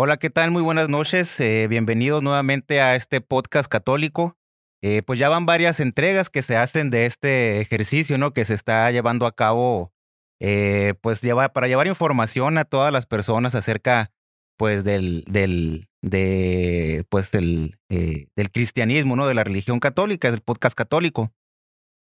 [0.00, 0.52] Hola, ¿qué tal?
[0.52, 1.40] Muy buenas noches.
[1.40, 4.38] Eh, bienvenidos nuevamente a este podcast católico.
[4.80, 8.32] Eh, pues ya van varias entregas que se hacen de este ejercicio, ¿no?
[8.32, 9.92] Que se está llevando a cabo,
[10.38, 11.20] eh, pues
[11.52, 14.12] para llevar información a todas las personas acerca,
[14.56, 19.26] pues del, del, de, pues del, del cristianismo, ¿no?
[19.26, 21.32] De la religión católica, es el podcast católico.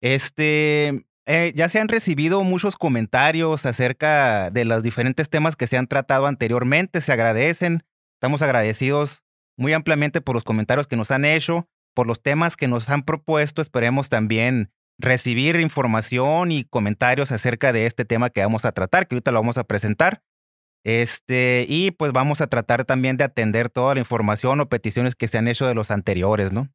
[0.00, 5.86] Este, ya se han recibido muchos comentarios acerca de los diferentes temas que se han
[5.86, 7.84] tratado anteriormente, se agradecen,
[8.16, 9.22] estamos agradecidos
[9.56, 13.02] muy ampliamente por los comentarios que nos han hecho, por los temas que nos han
[13.02, 19.06] propuesto, esperemos también recibir información y comentarios acerca de este tema que vamos a tratar,
[19.06, 20.22] que ahorita lo vamos a presentar.
[20.84, 25.28] Este, y pues vamos a tratar también de atender toda la información o peticiones que
[25.28, 26.68] se han hecho de los anteriores, ¿no?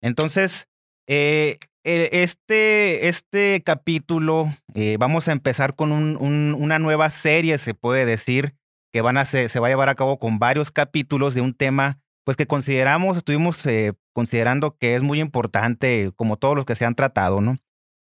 [0.00, 0.68] Entonces,
[1.08, 8.04] eh, eh, este, este capítulo, eh, vamos a empezar con una nueva serie, se puede
[8.04, 8.54] decir,
[8.92, 11.54] que van a se, se va a llevar a cabo con varios capítulos de un
[11.54, 16.74] tema, pues que consideramos, estuvimos eh, considerando que es muy importante, como todos los que
[16.74, 17.58] se han tratado, ¿no?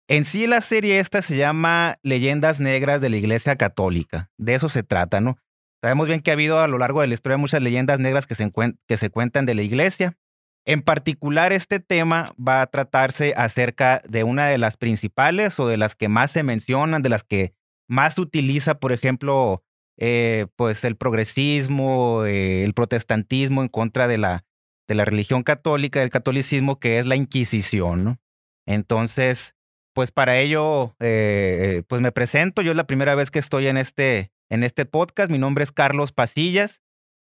[0.08, 4.30] En sí, la serie esta se llama Leyendas Negras de la Iglesia Católica.
[4.36, 5.38] De eso se trata, ¿no?
[5.80, 8.34] Sabemos bien que ha habido a lo largo de la historia muchas leyendas negras que
[8.34, 8.52] se,
[8.86, 10.16] que se cuentan de la iglesia.
[10.64, 15.76] En particular, este tema va a tratarse acerca de una de las principales o de
[15.76, 17.54] las que más se mencionan, de las que
[17.88, 19.64] más utiliza, por ejemplo,
[19.98, 24.44] eh, pues el progresismo, eh, el protestantismo en contra de la,
[24.86, 28.20] de la religión católica, del catolicismo, que es la Inquisición, ¿no?
[28.64, 29.56] Entonces,
[29.94, 32.62] pues para ello, eh, pues me presento.
[32.62, 35.30] Yo es la primera vez que estoy en este, en este podcast.
[35.30, 36.80] Mi nombre es Carlos Pasillas.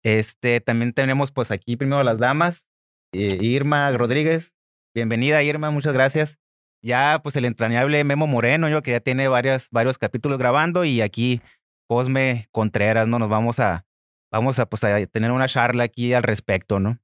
[0.04, 2.66] Este, también tenemos pues aquí primero las damas.
[3.14, 4.54] Eh, Irma Rodríguez.
[4.96, 6.40] Bienvenida, Irma, muchas gracias.
[6.82, 11.42] Ya, pues el entrañable Memo Moreno, yo que ya tiene varios capítulos grabando y aquí
[11.88, 13.20] Cosme Contreras, ¿no?
[13.20, 13.86] Nos vamos a,
[14.32, 17.00] vamos a, pues, a tener una charla aquí al respecto, ¿no?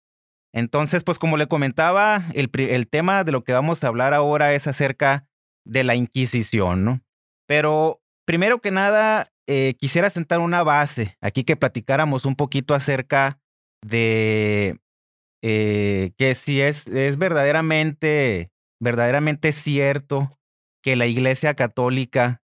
[0.51, 4.53] Entonces, pues como le comentaba, el, el tema de lo que vamos a hablar ahora
[4.53, 5.27] es acerca
[5.63, 7.01] de la Inquisición, ¿no?
[7.47, 13.39] Pero primero que nada, eh, quisiera sentar una base aquí que platicáramos un poquito acerca
[13.85, 14.79] de
[15.41, 18.51] eh, que si es, es verdaderamente,
[18.81, 20.37] verdaderamente cierto
[20.83, 22.41] que la Iglesia Católica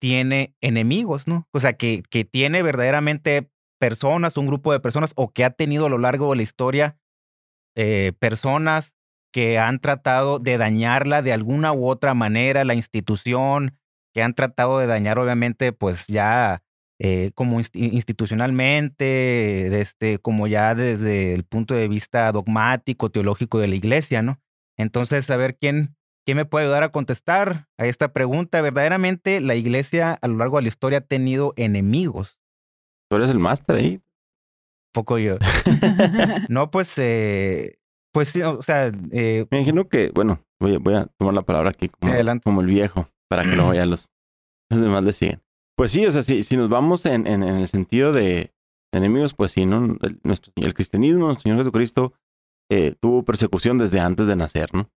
[0.00, 1.46] tiene enemigos, ¿no?
[1.52, 5.86] O sea, que, que tiene verdaderamente personas, un grupo de personas, o que ha tenido
[5.86, 6.98] a lo largo de la historia
[7.76, 8.94] eh, personas
[9.32, 13.78] que han tratado de dañarla de alguna u otra manera, la institución,
[14.12, 16.62] que han tratado de dañar, obviamente, pues ya
[17.02, 23.74] eh, como institucionalmente, este, como ya desde el punto de vista dogmático, teológico de la
[23.74, 24.38] iglesia, ¿no?
[24.76, 25.96] Entonces, a ver quién,
[26.26, 28.60] quién me puede ayudar a contestar a esta pregunta.
[28.60, 32.38] Verdaderamente, la iglesia a lo largo de la historia ha tenido enemigos.
[33.08, 34.02] Tú eres el máster ahí.
[34.92, 35.38] Poco yo.
[36.50, 37.78] no, pues, eh,
[38.12, 38.92] pues, o sea.
[39.10, 42.12] Eh, Me imagino que, bueno, voy, voy, a tomar la palabra aquí como,
[42.44, 44.10] como el viejo, para que luego ya los,
[44.68, 45.40] los demás le siguen.
[45.80, 48.52] Pues sí, o sea, si, si nos vamos en, en, el sentido de
[48.92, 49.96] enemigos, pues sí, ¿no?
[50.02, 52.12] El, nuestro, el cristianismo, Señor Jesucristo,
[52.70, 54.90] eh, tuvo persecución desde antes de nacer, ¿no?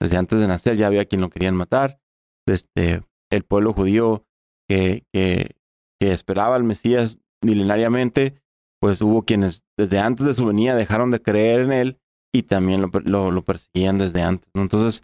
[0.00, 1.98] Desde antes de nacer ya había quien lo querían matar.
[2.46, 3.02] Este,
[3.32, 4.24] el pueblo judío
[4.68, 5.56] que, que,
[6.00, 8.40] que esperaba al Mesías milenariamente,
[8.80, 11.98] pues hubo quienes desde antes de su venida dejaron de creer en él
[12.32, 14.48] y también lo, lo, lo perseguían desde antes.
[14.54, 14.62] ¿no?
[14.62, 15.02] Entonces,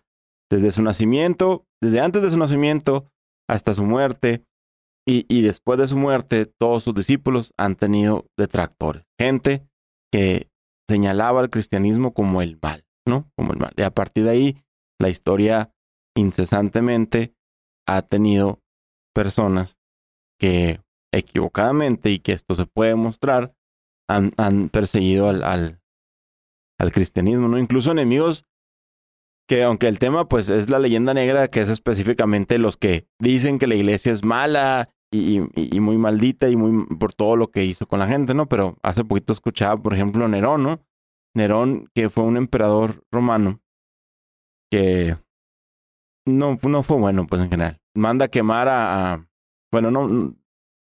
[0.48, 3.10] desde su nacimiento, desde antes de su nacimiento
[3.48, 4.44] hasta su muerte,
[5.08, 9.04] y, después de su muerte, todos sus discípulos han tenido detractores.
[9.20, 9.64] Gente
[10.12, 10.48] que
[10.90, 13.30] señalaba al cristianismo como el mal, ¿no?
[13.36, 13.72] Como el mal.
[13.76, 14.64] Y a partir de ahí,
[15.00, 15.72] la historia
[16.16, 17.34] incesantemente
[17.86, 18.60] ha tenido
[19.14, 19.76] personas
[20.40, 20.80] que
[21.14, 23.54] equivocadamente, y que esto se puede mostrar,
[24.08, 25.80] han, han perseguido al, al,
[26.80, 27.58] al cristianismo, ¿no?
[27.58, 28.44] Incluso enemigos
[29.48, 33.58] que aunque el tema pues es la leyenda negra, que es específicamente los que dicen
[33.58, 37.86] que la iglesia es mala y, muy maldita y muy por todo lo que hizo
[37.86, 38.46] con la gente, ¿no?
[38.46, 40.80] Pero hace poquito escuchaba, por ejemplo, Nerón, ¿no?
[41.34, 43.60] Nerón, que fue un emperador romano,
[44.70, 45.16] que
[46.26, 47.78] no, no fue bueno, pues en general.
[47.94, 49.28] Manda a quemar a,
[49.72, 50.34] bueno, no,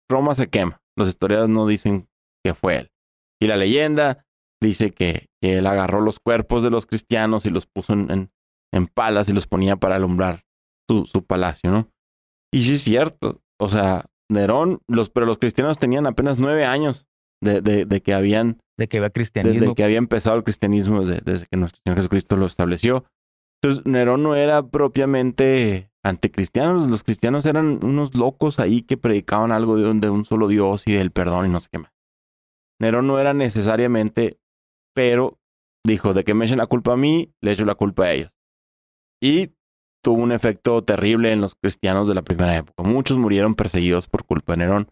[0.09, 0.81] Roma se quema.
[0.97, 2.09] Los historiadores no dicen
[2.45, 2.91] que fue él.
[3.41, 4.25] Y la leyenda
[4.63, 8.31] dice que, que él agarró los cuerpos de los cristianos y los puso en,
[8.73, 10.45] en, palas y los ponía para alumbrar
[10.89, 11.91] su, su palacio, ¿no?
[12.53, 17.07] Y sí es cierto, o sea, Nerón, los, pero los cristianos tenían apenas nueve años
[17.41, 18.61] de, de, de que habían...
[18.79, 19.69] De que había cristianismo.
[19.71, 23.05] De, que había empezado el cristianismo desde, desde, que nuestro Señor Jesucristo lo estableció.
[23.63, 29.77] Entonces, Nerón no era propiamente anticristiano, los cristianos eran unos locos ahí que predicaban algo
[29.77, 31.93] de un, de un solo Dios y del perdón y no sé qué más.
[32.81, 34.39] Nerón no era necesariamente,
[34.95, 35.39] pero
[35.85, 38.31] dijo, de que me echen la culpa a mí, le echo la culpa a ellos.
[39.21, 39.53] Y
[40.07, 42.85] tuvo un efecto terrible en los cristianos de la primera época.
[42.85, 44.89] Muchos murieron perseguidos por culpa de Nerón.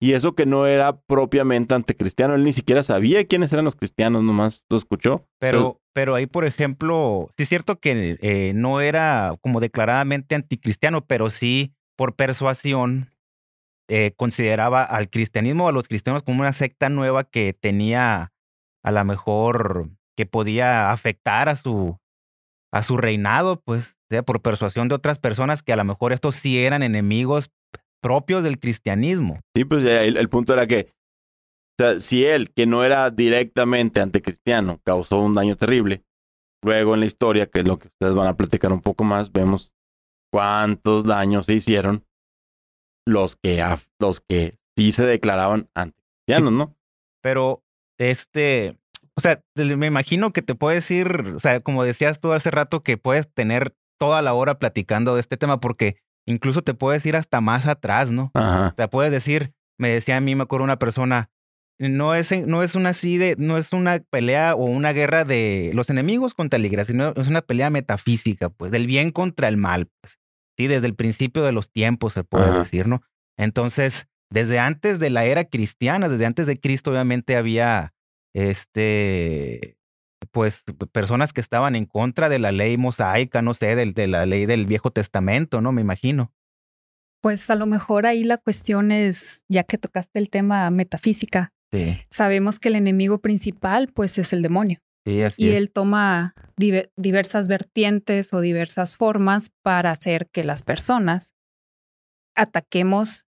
[0.00, 4.24] Y eso que no era propiamente anticristiano, él ni siquiera sabía quiénes eran los cristianos,
[4.24, 5.28] nomás lo escuchó.
[5.38, 11.06] Pero, pero ahí, por ejemplo, sí es cierto que eh, no era como declaradamente anticristiano,
[11.06, 13.10] pero sí por persuasión
[13.88, 18.32] eh, consideraba al cristianismo a los cristianos como una secta nueva que tenía
[18.82, 22.01] a lo mejor que podía afectar a su
[22.72, 26.36] a su reinado, pues, sea por persuasión de otras personas que a lo mejor estos
[26.36, 27.50] sí eran enemigos
[28.02, 29.40] propios del cristianismo.
[29.56, 30.88] Sí, pues el, el punto era que
[31.78, 36.04] o sea, si él, que no era directamente anticristiano, causó un daño terrible,
[36.62, 39.32] luego en la historia, que es lo que ustedes van a platicar un poco más,
[39.32, 39.72] vemos
[40.30, 42.04] cuántos daños se hicieron
[43.06, 43.64] los que,
[43.98, 46.76] los que sí se declaraban anticristianos, ¿no?
[47.22, 47.62] Pero,
[47.98, 48.78] este,
[49.22, 52.96] sea, me imagino que te puedes ir, o sea, como decías tú hace rato, que
[52.96, 55.96] puedes tener toda la hora platicando de este tema, porque
[56.26, 58.30] incluso te puedes ir hasta más atrás, ¿no?
[58.34, 58.68] Ajá.
[58.68, 61.30] O sea, puedes decir, me decía a mí, me acuerdo una persona,
[61.78, 65.70] no es, no es una así de, no es una pelea o una guerra de
[65.74, 69.56] los enemigos contra la iglesia, sino es una pelea metafísica, pues, del bien contra el
[69.56, 70.18] mal, pues.
[70.58, 73.02] Sí, desde el principio de los tiempos se puede decir, ¿no?
[73.38, 77.94] Entonces, desde antes de la era cristiana, desde antes de Cristo, obviamente había
[78.34, 79.76] este,
[80.30, 84.26] pues personas que estaban en contra de la ley mosaica, no sé, de, de la
[84.26, 85.72] ley del Viejo Testamento, ¿no?
[85.72, 86.32] Me imagino.
[87.22, 91.98] Pues a lo mejor ahí la cuestión es, ya que tocaste el tema metafísica, sí.
[92.10, 94.78] sabemos que el enemigo principal pues es el demonio.
[95.04, 95.56] Sí, así y es.
[95.56, 96.34] él toma
[96.96, 101.34] diversas vertientes o diversas formas para hacer que las personas
[102.36, 103.26] ataquemos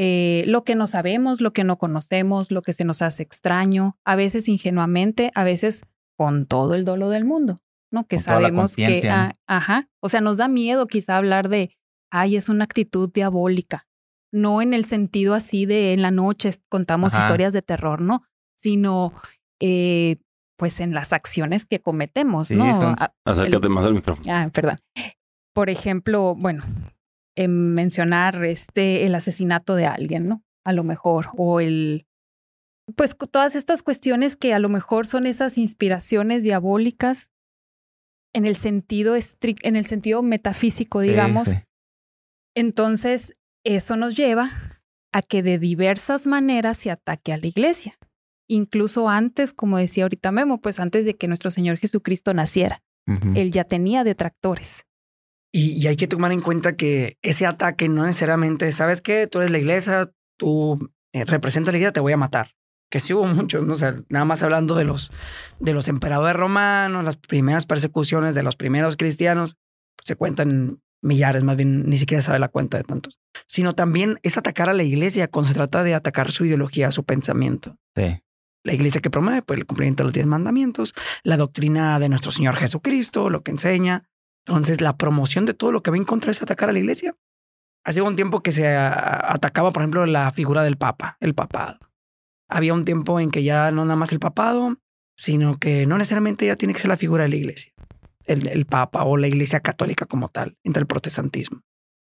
[0.00, 3.98] eh, lo que no sabemos, lo que no conocemos, lo que se nos hace extraño,
[4.04, 5.82] a veces ingenuamente, a veces
[6.16, 7.60] con todo el dolo del mundo,
[7.90, 8.06] ¿no?
[8.06, 11.76] Que Con sabemos que, ah, ajá, o sea, nos da miedo quizá hablar de,
[12.10, 13.86] ay, es una actitud diabólica,
[14.32, 17.24] no en el sentido así de en la noche contamos Ajá.
[17.24, 18.22] historias de terror, ¿no?
[18.56, 19.12] Sino,
[19.60, 20.16] eh,
[20.56, 22.80] pues en las acciones que cometemos, Sí, ¿no?
[22.80, 24.32] son- Acércate más al micrófono.
[24.32, 24.78] Ah, perdón.
[25.54, 26.62] Por ejemplo, bueno,
[27.38, 30.42] en mencionar este el asesinato de alguien, ¿no?
[30.64, 32.06] A lo mejor o el
[32.96, 37.30] pues todas estas cuestiones que a lo mejor son esas inspiraciones diabólicas
[38.34, 41.48] en el sentido estric- en el sentido metafísico, digamos.
[41.48, 41.56] sí.
[42.56, 44.50] Entonces, eso nos lleva
[45.12, 47.96] a que de diversas maneras se ataque a la iglesia.
[48.48, 52.82] Incluso antes, como decía ahorita Memo, pues antes de que nuestro Señor Jesucristo naciera,
[53.36, 54.84] él ya tenía detractores.
[55.58, 59.26] Y, y hay que tomar en cuenta que ese ataque no necesariamente, ¿sabes qué?
[59.26, 62.52] Tú eres la iglesia, tú eh, representas la iglesia, te voy a matar.
[62.88, 63.72] Que sí hubo muchos, ¿no?
[63.72, 65.10] O sea, nada más hablando de los,
[65.58, 69.56] de los emperadores romanos, las primeras persecuciones de los primeros cristianos,
[69.96, 73.18] pues, se cuentan millares, más bien ni siquiera sabe la cuenta de tantos.
[73.48, 77.02] Sino también es atacar a la iglesia cuando se trata de atacar su ideología, su
[77.02, 77.76] pensamiento.
[77.96, 78.22] Sí.
[78.62, 80.94] La iglesia que promueve pues, el cumplimiento de los diez mandamientos,
[81.24, 84.08] la doctrina de nuestro Señor Jesucristo, lo que enseña.
[84.46, 87.16] Entonces, la promoción de todo lo que va en contra es atacar a la iglesia.
[87.84, 91.78] Hace un tiempo que se atacaba, por ejemplo, la figura del Papa, el papado.
[92.48, 94.76] Había un tiempo en que ya no nada más el papado,
[95.16, 97.72] sino que no necesariamente ya tiene que ser la figura de la iglesia,
[98.24, 101.62] el, el Papa o la iglesia católica como tal, entre el protestantismo.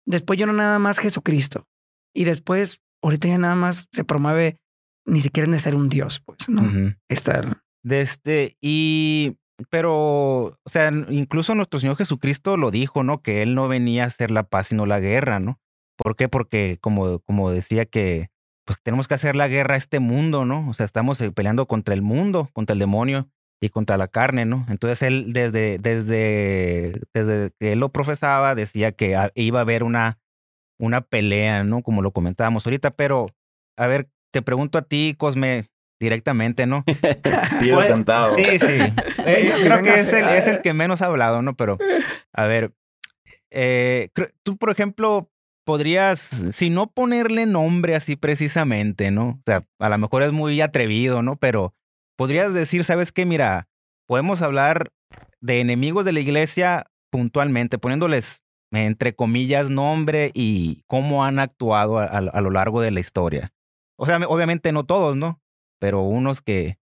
[0.06, 1.66] Después ya no nada más Jesucristo.
[2.14, 4.58] Y después, ahorita ya nada más se promueve
[5.06, 6.62] ni siquiera necesitar un Dios, pues, ¿no?
[6.62, 6.94] Ujú.
[7.08, 9.37] Estar De este, y,
[9.71, 13.23] pero, o sea, incluso nuestro Señor Jesucristo lo dijo, ¿no?
[13.23, 15.61] Que Él no venía a hacer la paz, sino la guerra, ¿no?
[15.97, 16.28] ¿Por qué?
[16.28, 18.30] Porque, como, como decía, que
[18.64, 20.68] pues tenemos que hacer la guerra a este mundo, ¿no?
[20.68, 23.28] O sea, estamos eh, peleando contra el mundo, contra el demonio
[23.61, 24.66] y contra la carne, ¿no?
[24.68, 30.18] Entonces él desde, desde, desde que él lo profesaba, decía que iba a haber una,
[30.78, 31.82] una pelea, ¿no?
[31.82, 33.26] Como lo comentábamos ahorita, pero,
[33.76, 35.68] a ver, te pregunto a ti, Cosme,
[36.02, 36.85] directamente, ¿no?
[37.61, 38.37] Tiro Pues, cantado.
[38.37, 38.66] Sí, sí.
[39.25, 41.54] Eh, creo que es el, es el que menos ha hablado, ¿no?
[41.56, 41.78] Pero,
[42.35, 42.73] a ver,
[43.50, 44.09] eh,
[44.42, 45.30] tú, por ejemplo,
[45.64, 49.28] podrías, si no ponerle nombre así precisamente, ¿no?
[49.28, 51.37] O sea, a lo mejor es muy atrevido, ¿no?
[51.37, 51.75] Pero
[52.16, 53.26] podrías decir, ¿sabes qué?
[53.26, 53.68] Mira,
[54.09, 54.90] podemos hablar
[55.40, 58.42] de enemigos de la iglesia puntualmente, poniéndoles,
[58.73, 63.52] entre comillas, nombre y cómo han actuado a, a- a lo largo de la historia.
[63.99, 65.41] O sea, obviamente no todos, ¿no?
[65.82, 66.78] Pero unos que,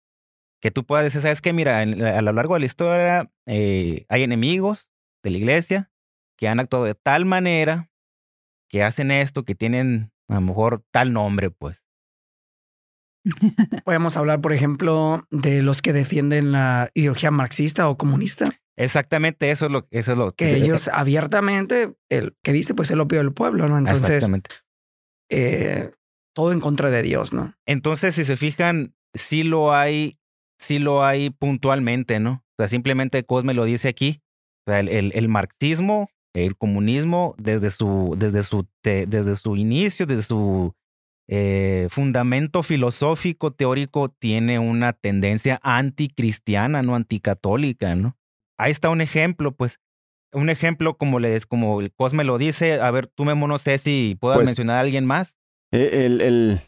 [0.62, 1.52] que tú puedas decir, ¿sabes qué?
[1.52, 4.88] Mira, en- a lo largo de la historia eh, hay enemigos
[5.24, 5.90] de la iglesia
[6.38, 7.90] que han actuado de tal manera,
[8.70, 11.84] que hacen esto, que tienen a lo mejor tal nombre, pues.
[13.84, 18.46] Podemos hablar, por ejemplo, de los que defienden la ideología marxista o comunista.
[18.76, 23.00] Exactamente, eso es lo, eso es lo que ellos abiertamente, el que dice, pues el
[23.00, 23.76] opio del pueblo, ¿no?
[23.78, 24.24] Entonces,
[25.30, 25.90] eh,
[26.34, 27.54] todo en contra de Dios, ¿no?
[27.66, 30.18] Entonces, si se fijan, sí lo hay,
[30.58, 32.44] sí lo hay puntualmente, ¿no?
[32.52, 34.20] O sea, simplemente Cosme lo dice aquí.
[34.66, 40.22] O sea, el, el, marxismo, el comunismo, desde su, desde su, desde su inicio, desde
[40.22, 40.74] su
[41.28, 48.16] eh, fundamento filosófico, teórico, tiene una tendencia anticristiana, no anticatólica, ¿no?
[48.58, 49.80] Ahí está un ejemplo, pues.
[50.32, 52.80] Un ejemplo como, les, como el Cosme lo dice.
[52.80, 55.36] A ver, tú, Memo, no sé si puedas pues mencionar a alguien más.
[55.74, 56.60] Eh, el, el,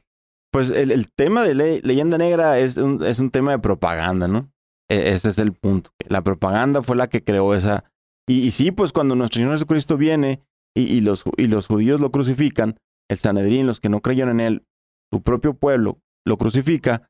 [0.53, 4.51] pues el, el tema de leyenda negra es un, es un tema de propaganda, ¿no?
[4.91, 5.91] E, ese es el punto.
[6.09, 7.85] La propaganda fue la que creó esa.
[8.29, 10.43] Y, y sí, pues cuando nuestro Señor Jesucristo viene
[10.77, 14.47] y, y, los, y los judíos lo crucifican, el Sanedrín, los que no creyeron en
[14.47, 14.67] él,
[15.13, 17.09] su propio pueblo lo crucifica,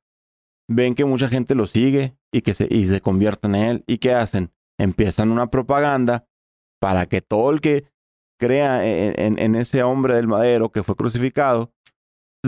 [0.68, 3.84] ven que mucha gente lo sigue y que se, y se convierten en él.
[3.86, 4.52] ¿Y qué hacen?
[4.78, 6.26] Empiezan una propaganda
[6.78, 7.86] para que todo el que
[8.38, 11.72] crea en, en, ese hombre del madero que fue crucificado,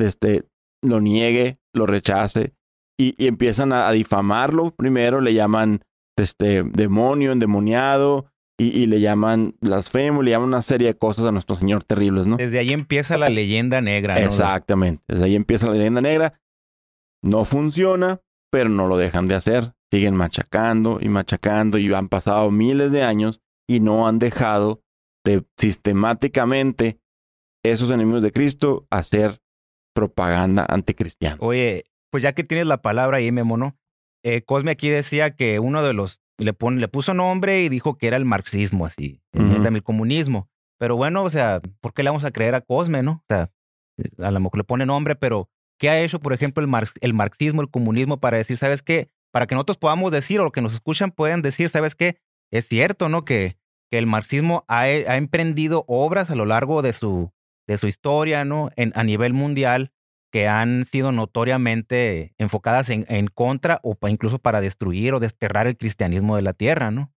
[0.03, 0.45] este,
[0.83, 2.55] lo niegue, lo rechace
[2.99, 4.73] y, y empiezan a, a, difamarlo.
[4.73, 5.83] Primero le llaman
[6.17, 8.27] este, demonio, endemoniado,
[8.61, 12.37] y, le llaman blasfemo, le llaman una serie de cosas a nuestro Señor terribles, ¿no?
[12.37, 14.21] Desde ahí empieza la leyenda negra, ¿no?
[14.21, 16.41] Exactamente, desde ahí empieza la leyenda negra.
[17.23, 19.75] No funciona, pero no lo dejan de hacer.
[19.93, 24.83] Siguen machacando y machacando y han pasado miles de años y no han dejado
[25.25, 26.99] de sistemáticamente
[27.65, 29.41] esos enemigos de Cristo hacer
[29.95, 31.37] propaganda anticristiana.
[31.41, 33.77] Oye, pues ya que tienes la palabra ahí, Memo, ¿no?
[34.23, 37.99] Eh, Cosme aquí decía que uno de los le, pone, le puso nombre y dijo
[37.99, 40.49] que era el marxismo, así, el comunismo.
[40.79, 43.13] Pero bueno, o sea, ¿por qué le vamos a creer a Cosme, no?
[43.13, 43.51] O sea,
[44.19, 47.63] a lo mejor le pone nombre, pero ¿qué ha hecho, por ejemplo, el, el marxismo,
[47.63, 49.11] el comunismo para decir, ¿sabes qué?
[49.33, 52.19] Para que nosotros podamos decir o lo que nos escuchan pueden decir, ¿sabes qué?
[52.51, 53.25] Es cierto, ¿no?
[53.25, 53.59] Que,
[53.91, 57.33] que el marxismo ha, ha, emprendido obras a lo largo de su,
[57.69, 58.71] de su historia, ¿no?
[58.75, 59.93] En, a nivel mundial
[60.33, 65.77] que han sido notoriamente enfocadas en, en contra o incluso para destruir o desterrar el
[65.77, 67.13] cristianismo de la tierra, ¿no?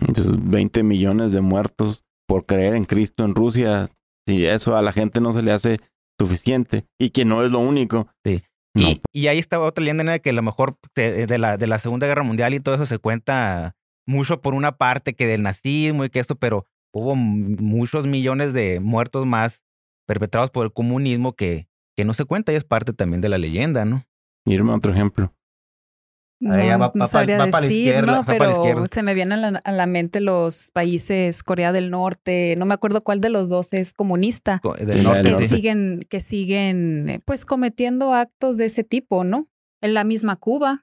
[0.00, 3.88] Entonces, 20 millones de muertos por creer en Cristo en Rusia,
[4.26, 5.80] si eso a la gente no se le hace
[6.18, 8.08] suficiente y que no es lo único.
[8.24, 8.42] Sí.
[8.74, 12.06] Y, y, ahí está otra leyenda que a lo mejor de, la, de la Segunda
[12.06, 16.10] Guerra Mundial y todo eso se cuenta mucho por una parte que del nazismo y
[16.10, 19.62] que esto, pero hubo muchos millones de muertos más
[20.06, 23.38] perpetrados por el comunismo que, que no se cuenta y es parte también de la
[23.38, 24.04] leyenda, ¿no?
[24.44, 25.34] Irme otro ejemplo.
[26.42, 29.70] No, va, no sabría decir, la izquierda, no, pero se me vienen a la, a
[29.70, 33.92] la, mente los países Corea del Norte, no me acuerdo cuál de los dos es
[33.92, 39.46] comunista, del norte, que siguen, que siguen eh, pues cometiendo actos de ese tipo, ¿no?
[39.80, 40.82] En la misma Cuba,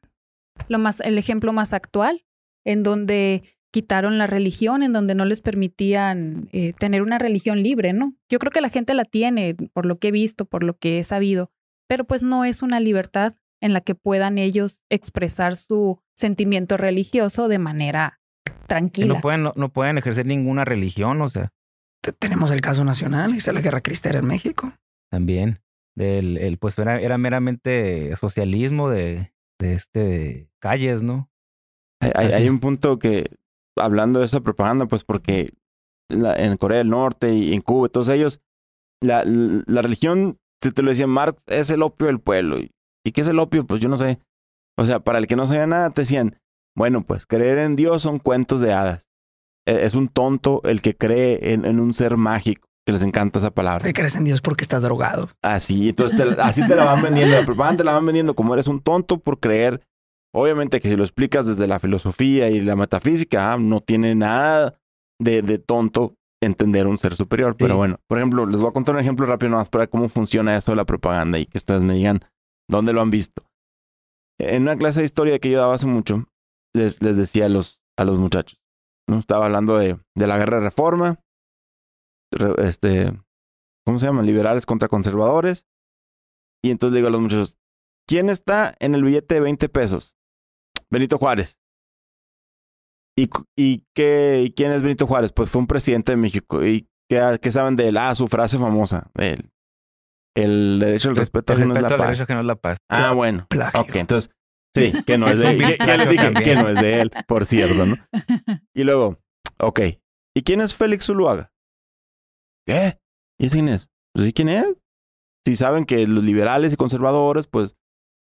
[0.69, 2.23] lo más, el ejemplo más actual,
[2.63, 7.93] en donde quitaron la religión, en donde no les permitían eh, tener una religión libre,
[7.93, 8.15] ¿no?
[8.29, 10.99] Yo creo que la gente la tiene, por lo que he visto, por lo que
[10.99, 11.51] he sabido,
[11.87, 17.47] pero pues no es una libertad en la que puedan ellos expresar su sentimiento religioso
[17.47, 18.21] de manera
[18.67, 19.15] tranquila.
[19.15, 21.51] No pueden, no, pueden ejercer ninguna religión, o sea.
[22.19, 24.73] Tenemos el caso nacional, es la guerra cristera en México.
[25.11, 25.59] También.
[25.95, 31.29] Del, el, pues era, era meramente socialismo de, de este calles, ¿no?
[31.99, 33.29] Hay, hay, un punto que
[33.79, 35.53] hablando de esa propaganda, pues porque
[36.09, 38.39] en Corea del Norte y en Cuba, todos ellos,
[39.01, 42.57] la, la religión, te, te, lo decía Marx, es el opio del pueblo.
[43.05, 43.65] ¿Y qué es el opio?
[43.65, 44.19] Pues yo no sé.
[44.77, 46.37] O sea, para el que no sabía nada, te decían,
[46.75, 49.03] bueno, pues creer en Dios son cuentos de hadas.
[49.67, 53.39] E, es un tonto el que cree en, en un ser mágico, que les encanta
[53.39, 53.85] esa palabra.
[53.85, 55.29] Que crees en Dios porque estás drogado.
[55.41, 58.67] Así, entonces así te la van vendiendo, la propaganda te la van vendiendo como eres
[58.67, 59.81] un tonto por creer
[60.33, 64.79] Obviamente que si lo explicas desde la filosofía y la metafísica, ah, no tiene nada
[65.19, 67.55] de, de, tonto entender un ser superior.
[67.57, 70.55] Pero bueno, por ejemplo, les voy a contar un ejemplo rápido más para cómo funciona
[70.55, 72.21] eso de la propaganda y que ustedes me digan
[72.69, 73.43] dónde lo han visto.
[74.39, 76.25] En una clase de historia que yo daba hace mucho,
[76.73, 78.61] les, les decía a los, a los muchachos,
[79.09, 79.19] ¿no?
[79.19, 81.19] Estaba hablando de, de la guerra de reforma,
[82.59, 83.11] este,
[83.85, 84.25] ¿cómo se llaman?
[84.25, 85.65] Liberales contra conservadores.
[86.63, 87.57] Y entonces digo a los muchachos,
[88.07, 90.15] ¿quién está en el billete de 20 pesos?
[90.91, 91.57] Benito Juárez.
[93.17, 95.31] ¿Y, y, qué, y quién es Benito Juárez?
[95.33, 96.65] Pues fue un presidente de México.
[96.65, 97.97] ¿Y qué, qué saben de él?
[97.97, 99.09] Ah, su frase famosa.
[99.15, 99.51] El,
[100.35, 101.99] el derecho al respeto, el, no es la paz.
[101.99, 102.77] derecho que no es la paz.
[102.89, 103.45] Ah, bueno.
[103.49, 103.81] Plagio.
[103.81, 104.31] Ok, entonces,
[104.75, 105.77] sí, que no es de él.
[105.79, 107.95] Ya le dije que no es de él, por cierto, ¿no?
[108.73, 109.19] Y luego,
[109.59, 109.81] ok.
[110.35, 111.51] ¿Y quién es Félix Zuluaga?
[112.65, 112.99] ¿Qué?
[113.39, 113.89] ¿Y quién es?
[114.13, 114.75] Pues, ¿y quién es?
[115.45, 117.75] Si saben que los liberales y conservadores, pues,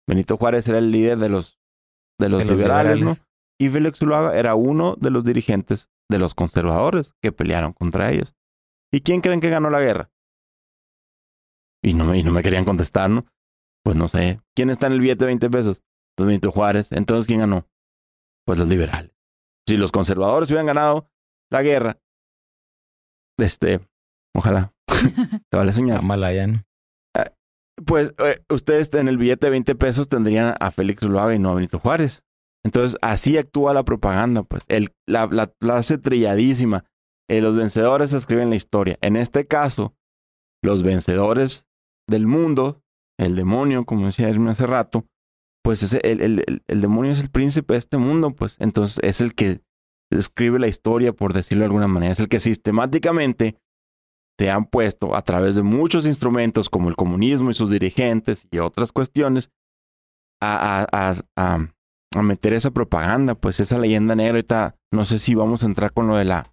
[0.08, 1.60] Benito Juárez era el líder de los,
[2.22, 3.16] de los, liberales, ¿no?
[3.60, 8.34] Y Félix Zuluaga era uno de los dirigentes de los conservadores que pelearon contra ellos.
[8.92, 10.10] ¿Y quién creen que ganó la guerra?
[11.82, 13.26] Y no me, y no me querían contestar, ¿no?
[13.84, 14.40] Pues no sé.
[14.54, 15.82] ¿Quién está en el billete de 20 pesos?
[16.18, 16.92] Benito Juárez.
[16.92, 17.66] Entonces, ¿quién ganó?
[18.46, 19.12] Pues los liberales.
[19.66, 21.08] Si los conservadores hubieran ganado
[21.50, 21.98] la guerra,
[23.38, 23.80] este,
[24.34, 24.72] ojalá.
[25.50, 26.02] Te vale señor.
[26.02, 26.56] Malayan.
[26.56, 26.71] Ah,
[27.86, 31.50] pues eh, ustedes en el billete de 20 pesos tendrían a Félix Zuluaga y no
[31.50, 32.22] a Benito Juárez.
[32.64, 34.64] Entonces, así actúa la propaganda, pues.
[35.06, 36.84] La, la, hace trilladísima.
[37.28, 38.98] Eh, los vencedores escriben la historia.
[39.00, 39.94] En este caso,
[40.62, 41.66] los vencedores
[42.08, 42.82] del mundo,
[43.18, 45.06] el demonio, como decía Hermes hace rato,
[45.64, 49.20] pues ese, el, el, el, demonio es el príncipe de este mundo, pues entonces es
[49.20, 49.60] el que
[50.10, 53.56] escribe la historia, por decirlo de alguna manera, es el que sistemáticamente
[54.38, 58.58] se han puesto a través de muchos instrumentos como el comunismo y sus dirigentes y
[58.58, 59.50] otras cuestiones
[60.40, 61.68] a, a, a,
[62.14, 64.32] a meter esa propaganda, pues esa leyenda negra.
[64.32, 66.52] Ahorita no sé si vamos a entrar con lo de la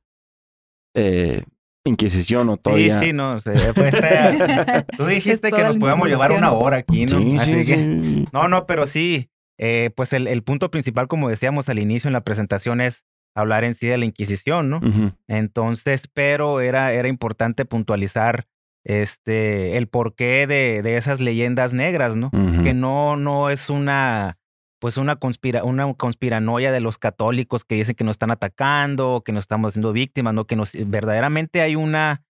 [0.96, 1.44] eh,
[1.86, 3.00] Inquisición o todavía.
[3.00, 3.38] Sí, sí, no.
[3.74, 3.96] pues,
[4.98, 7.20] tú dijiste que nos podíamos llevar una hora aquí, ¿no?
[7.22, 8.26] Sí, Así sí, que, sí.
[8.34, 9.30] no, no, pero sí.
[9.58, 13.06] eh, pues el, el punto principal, como decíamos al inicio en la presentación, es
[13.40, 14.82] hablar en sí de la Inquisición, ¿no?
[15.28, 18.48] Entonces, pero era, era importante puntualizar
[18.86, 22.32] este el porqué de, de esas leyendas negras, ¿no?
[22.32, 24.38] Que no, no es una
[24.80, 29.34] pues una, conspira, una conspiranoia de los católicos que dicen que nos están atacando, que
[29.34, 32.24] nos estamos haciendo víctimas, no que nos verdaderamente hay una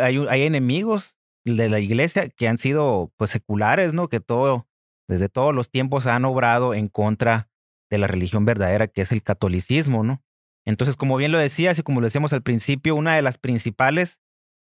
[0.00, 4.08] hay, hay enemigos de la iglesia que han sido pues seculares, ¿no?
[4.08, 4.66] Que todo
[5.08, 7.48] desde todos los tiempos han obrado en contra
[7.90, 10.22] de la religión verdadera que es el catolicismo, ¿no?
[10.68, 14.20] Entonces, como bien lo decías y como lo decíamos al principio, una de las principales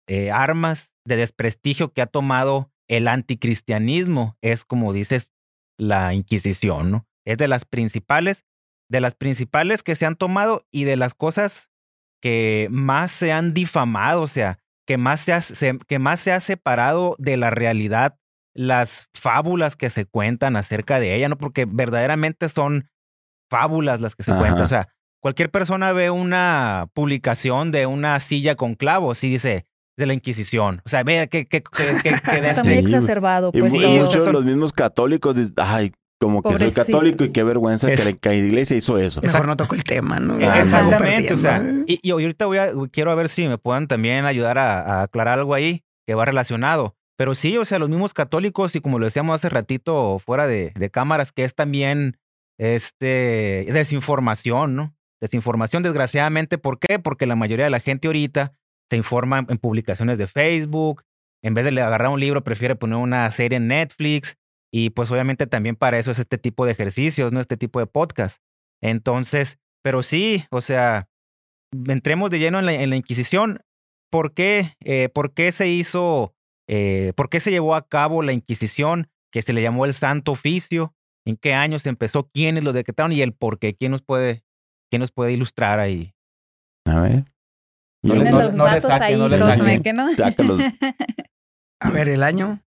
[0.09, 5.31] eh, armas de desprestigio que ha tomado el anticristianismo es, como dices,
[5.79, 7.07] la Inquisición, ¿no?
[7.25, 8.45] Es de las principales,
[8.91, 11.71] de las principales que se han tomado y de las cosas
[12.21, 16.33] que más se han difamado, o sea, que más se ha, se- que más se
[16.33, 18.19] ha separado de la realidad
[18.55, 21.39] las fábulas que se cuentan acerca de ella, ¿no?
[21.39, 22.89] Porque verdaderamente son
[23.49, 24.41] fábulas las que se Ajá.
[24.41, 24.65] cuentan.
[24.65, 24.89] O sea,
[25.23, 30.83] cualquier persona ve una publicación de una silla con clavos y dice de la Inquisición.
[30.85, 33.73] O sea, ve que, que, que, que, que de Está muy Sí, exacerbado, Y pues
[33.75, 37.89] y muchos de los mismos católicos dicen, ay, como que soy católico y qué vergüenza
[37.89, 39.21] que, Es- la, que la iglesia hizo eso.
[39.23, 40.39] Mejor no toco el tema, ¿no?
[40.41, 41.99] Salgo Exactamente, o sea, perdiendo, ¿eh?
[42.03, 45.03] y, y ahorita voy a, quiero a ver si me puedan también ayudar a, a
[45.03, 46.97] aclarar algo ahí que va relacionado.
[47.19, 50.73] Pero sí, o sea, los mismos católicos, y como lo decíamos hace ratito fuera de,
[50.77, 52.17] de cámaras, que es también
[52.59, 54.95] este, desinformación, ¿no?
[55.23, 56.99] Desinformación, desgraciadamente, ¿por qué?
[56.99, 58.55] Porque la mayoría de la gente ahorita
[58.91, 61.05] se informa en publicaciones de Facebook,
[61.45, 64.37] en vez de agarrar un libro, prefiere poner una serie en Netflix,
[64.75, 67.41] y pues obviamente también para eso es este tipo de ejercicios, ¿no?
[67.41, 68.43] Este tipo de podcast.
[68.83, 71.09] Entonces, pero sí, o sea,
[71.73, 73.63] entremos de lleno en la, Inquisición.
[74.11, 76.35] ¿Por qué, eh, ¿Por qué se hizo,
[76.69, 80.33] eh, por qué se llevó a cabo la Inquisición, que se le llamó el Santo
[80.33, 80.95] Oficio?
[81.25, 82.29] ¿En qué año se empezó?
[82.29, 83.13] ¿Quiénes lo decretaron?
[83.13, 83.75] Y el por qué.
[83.77, 84.43] ¿Quién nos puede,
[84.93, 86.13] quién nos puede ilustrar ahí?
[86.85, 87.25] A ver.
[88.03, 89.81] No los no le datos saque, ahí, no le saque.
[89.83, 90.11] que no.
[90.15, 90.61] Sácalos.
[91.81, 92.61] A ver, el año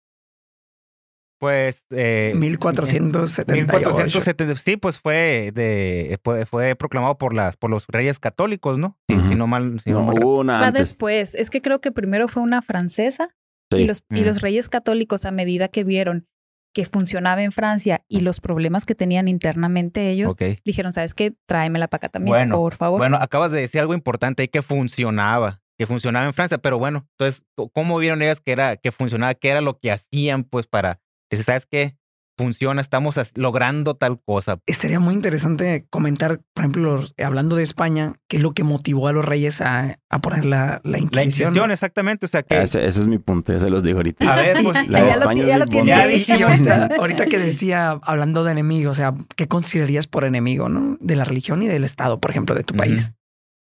[1.39, 1.83] Pues...
[1.91, 3.55] Eh, 1478.
[3.89, 8.97] 1470, sí, pues fue, de, fue, fue proclamado por, las, por los reyes católicos, ¿no?
[9.07, 9.27] Si, Ujú.
[9.27, 9.79] si no mal...
[9.83, 10.87] Si no No, mal hubo una Va antes.
[10.89, 11.35] después.
[11.35, 13.29] Es que creo que primero fue una francesa
[13.71, 13.77] Sí.
[13.81, 16.27] y, los, y los reyes católicos, a medida que vieron
[16.75, 20.35] que funcionaba en Francia y los problemas que tenían internamente ellos,
[20.65, 21.33] dijeron, ¿sabes qué?
[21.45, 22.99] Tráemela para acá también, Bueno, por favor.
[22.99, 27.07] Bueno, acabas de decir algo importante ahí que funcionaba, que funcionaba en Francia, pero bueno,
[27.11, 29.33] entonces, ¿cómo vieron ellas que era, que funcionaba?
[29.35, 30.99] ¿Qué era lo que hacían, pues, para
[31.31, 31.97] decir, sabes qué?
[32.37, 34.59] Funciona, estamos logrando tal cosa.
[34.65, 39.13] Estaría muy interesante comentar, por ejemplo, hablando de España, qué es lo que motivó a
[39.13, 41.49] los reyes a, a poner la, la La Inquisición.
[41.49, 42.61] Inquisición, exactamente, o sea que...
[42.61, 44.33] Ese, ese es mi punto, ya se los digo ahorita.
[44.33, 45.87] A ver, pues, La de ya lo, España ya lo muy tiene.
[45.87, 50.25] Ya dije yo, ahorita, ahorita que decía, hablando de enemigo, o sea, ¿qué considerarías por
[50.25, 50.97] enemigo, no?
[50.99, 53.13] De la religión y del Estado, por ejemplo, de tu país.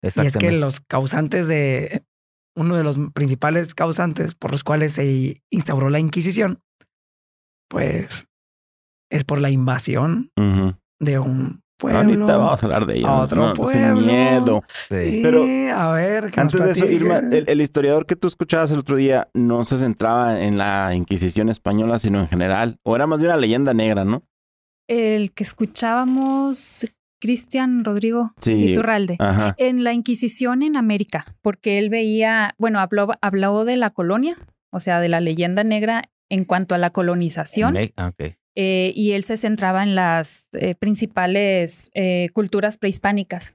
[0.02, 2.04] Y es que los causantes de,
[2.56, 6.60] uno de los principales causantes por los cuales se instauró la Inquisición,
[7.68, 8.27] pues
[9.10, 10.30] es por la invasión
[11.00, 12.00] de un pueblo.
[12.00, 13.08] Ahorita vamos a hablar de ello.
[13.08, 14.00] a no- otro no, pueblo.
[14.00, 14.64] miedo.
[14.90, 15.20] Sí.
[15.22, 15.44] Pero
[15.74, 18.80] a ver, ¿qué nos Antes de eso, Irma, el, el historiador que tú escuchabas el
[18.80, 22.78] otro día no se centraba en la Inquisición española, sino en general.
[22.82, 24.24] O era más bien una leyenda negra, ¿no?
[24.88, 26.86] El que escuchábamos,
[27.20, 28.52] Cristian Rodrigo Sí.
[28.72, 29.16] Iturralde.
[29.18, 29.54] Ajá.
[29.58, 34.34] En la Inquisición en América, porque él veía, bueno, habló, habló de la colonia,
[34.72, 38.34] o sea, de la leyenda negra en cuanto a la colonización Ok, ah, ok.
[38.60, 43.54] Eh, y él se centraba en las eh, principales eh, culturas prehispánicas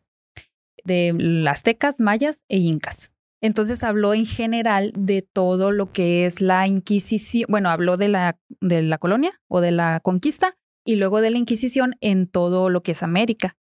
[0.85, 3.11] de aztecas, mayas e incas.
[3.41, 8.39] Entonces habló en general de todo lo que es la Inquisición, bueno, habló de la,
[8.61, 12.81] de la colonia o de la conquista y luego de la Inquisición en todo lo
[12.81, 13.57] que es América.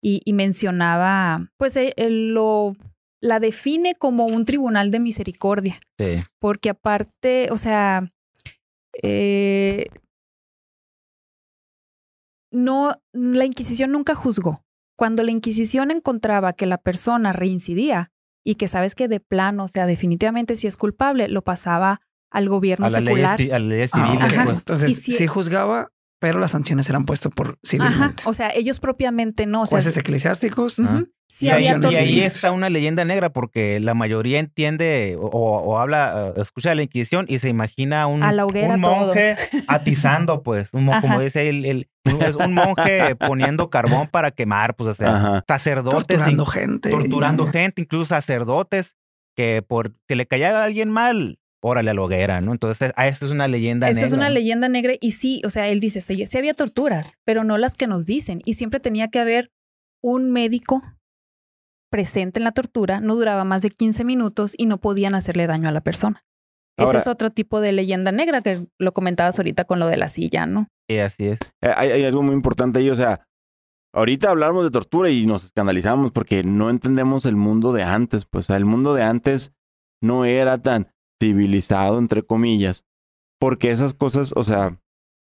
[0.00, 2.76] Y, mencionaba, pues lo,
[3.20, 5.80] la define como un tribunal de misericordia.
[5.98, 6.22] Sí.
[6.38, 8.12] Porque aparte, o sea,
[9.02, 9.86] eh,
[12.58, 14.64] no, la Inquisición nunca juzgó.
[14.96, 18.10] Cuando la Inquisición encontraba que la persona reincidía
[18.44, 22.48] y que sabes que de plano, o sea, definitivamente si es culpable, lo pasaba al
[22.48, 23.40] gobierno a secular.
[23.40, 24.18] a la civil.
[24.44, 24.58] Pues.
[24.58, 28.22] Entonces, si juzgaba pero las sanciones eran puestas por civilmente.
[28.26, 29.62] o sea, ellos propiamente no.
[29.62, 30.78] O sea, Jueces eclesiásticos.
[31.40, 36.82] y ahí está una leyenda negra porque la mayoría entiende o, habla, eh, escucha la
[36.82, 39.36] Inquisición y se imagina un, un monje
[39.68, 45.44] atizando, pues, un, como dice el, un monje poniendo carbón para quemar, pues, o sea,
[45.46, 46.18] sacerdotes.
[46.18, 46.90] Torturando gente.
[46.90, 48.96] Torturando gente, incluso sacerdotes
[49.36, 52.52] que por que le caía a alguien mal, órale a la hoguera, ¿no?
[52.52, 54.02] Entonces, ah, esta es una leyenda negra.
[54.02, 57.18] Esta es una leyenda negra y sí, o sea, él dice, sí, sí había torturas,
[57.24, 58.40] pero no las que nos dicen.
[58.44, 59.50] Y siempre tenía que haber
[60.02, 60.82] un médico
[61.90, 65.68] presente en la tortura, no duraba más de 15 minutos y no podían hacerle daño
[65.68, 66.24] a la persona.
[66.76, 70.06] Ese es otro tipo de leyenda negra que lo comentabas ahorita con lo de la
[70.06, 70.68] silla, ¿no?
[70.88, 71.38] Sí, así es.
[71.60, 73.26] Eh, hay, hay, algo muy importante ahí, o sea,
[73.92, 78.48] ahorita hablamos de tortura y nos escandalizamos porque no entendemos el mundo de antes, pues
[78.50, 79.52] el mundo de antes
[80.00, 82.84] no era tan civilizado, entre comillas,
[83.40, 84.78] porque esas cosas, o sea,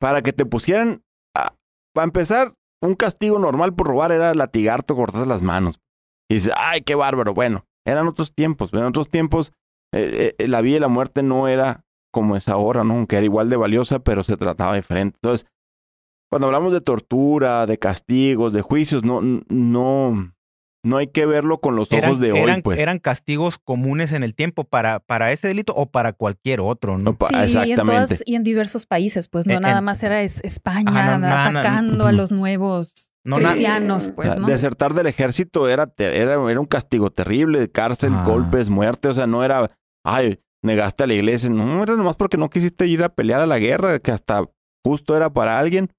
[0.01, 1.03] para que te pusieran,
[1.37, 1.55] a,
[1.95, 5.81] para empezar, un castigo normal por robar era latigarte o cortar las manos.
[6.29, 7.35] Y dices, ay, qué bárbaro.
[7.35, 9.53] Bueno, eran otros tiempos, pero en otros tiempos
[9.95, 12.95] eh, eh, la vida y la muerte no era como es ahora, ¿no?
[12.95, 15.19] Aunque era igual de valiosa, pero se trataba diferente.
[15.23, 15.47] Entonces,
[16.31, 20.34] cuando hablamos de tortura, de castigos, de juicios, no, no,
[20.85, 22.79] no hay que verlo con los ojos de hoy, pues.
[22.79, 27.17] Eran castigos comunes en el tiempo para, para ese delito o para cualquier otro, ¿no?
[27.29, 28.19] sí, exactamente.
[28.27, 34.09] Y en, diversos países, pues no nada más era España atacando a los nuevos cristianos,
[34.15, 34.47] pues, ¿no?
[34.47, 39.43] Desertar del ejército era, era, era un castigo terrible, cárcel, golpes, muerte, o sea, no
[39.43, 39.71] era,
[40.05, 43.47] ay, negaste a la iglesia, no, era nomás porque no quisiste ir a pelear a
[43.47, 44.45] la guerra, que hasta
[44.85, 45.91] justo era para alguien.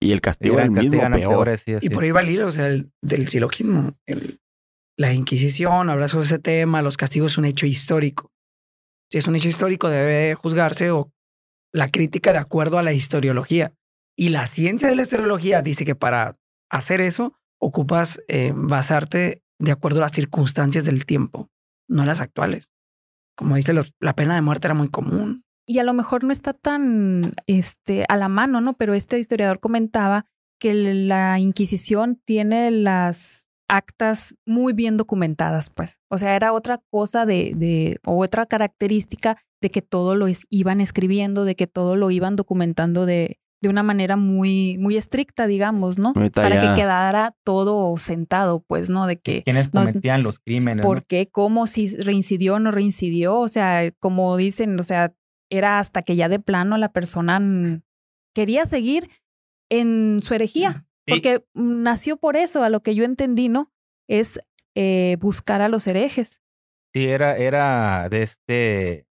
[0.00, 1.58] Y el castigo era el mismo, peor.
[1.80, 3.96] y por ahí va el hilo, o sea, del silogismo.
[4.98, 8.30] la Inquisición habla sobre ese tema, los castigos es un hecho histórico.
[9.10, 11.12] Si es un hecho histórico, debe juzgarse o
[11.72, 13.72] la crítica de acuerdo a la historiología.
[14.18, 16.34] Y la ciencia de la historiología dice que para
[16.70, 21.48] hacer eso, ocupas eh, basarte de acuerdo a las circunstancias del tiempo,
[21.88, 22.68] no las actuales.
[23.36, 26.52] Como dice, la pena de muerte era muy común y a lo mejor no está
[26.52, 28.74] tan este, a la mano, ¿no?
[28.74, 30.26] Pero este historiador comentaba
[30.58, 35.98] que la Inquisición tiene las actas muy bien documentadas, pues.
[36.08, 40.80] O sea, era otra cosa de, de o otra característica de que todo lo iban
[40.80, 45.98] escribiendo, de que todo lo iban documentando de, de una manera muy, muy estricta, digamos,
[45.98, 46.12] ¿no?
[46.12, 49.06] Para que quedara todo sentado, pues, ¿no?
[49.06, 49.42] De que...
[49.42, 50.84] ¿Quiénes cometían los crímenes?
[50.84, 51.28] ¿Por qué?
[51.30, 51.66] ¿Cómo?
[51.66, 53.38] Si reincidió o no reincidió.
[53.40, 55.14] O sea, como dicen, o sea,
[55.50, 57.82] era hasta que ya de plano la persona
[58.34, 59.10] quería seguir
[59.70, 63.72] en su herejía, porque nació por eso, a lo que yo entendí, ¿no?
[64.08, 64.40] Es
[64.74, 66.42] eh, buscar a los herejes.
[66.94, 69.06] Sí, era, era de este,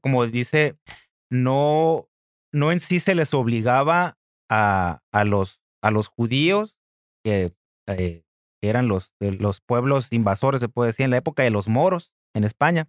[0.00, 0.78] como dice,
[1.30, 2.08] no,
[2.52, 4.18] no en sí se les obligaba
[4.50, 6.78] a, a, los, a los judíos,
[7.24, 7.54] que
[7.88, 8.24] eh,
[8.62, 12.44] eran los, los pueblos invasores, se puede decir, en la época de los moros en
[12.44, 12.88] España,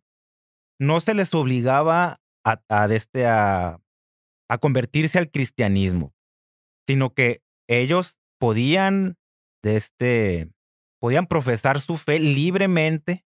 [0.79, 2.21] no se les obligaba
[2.69, 3.79] a, este, a,
[4.49, 6.13] a convertirse al cristianismo,
[6.88, 9.17] sino que ellos podían,
[9.63, 10.49] de este,
[10.99, 13.25] podían profesar su fe libremente,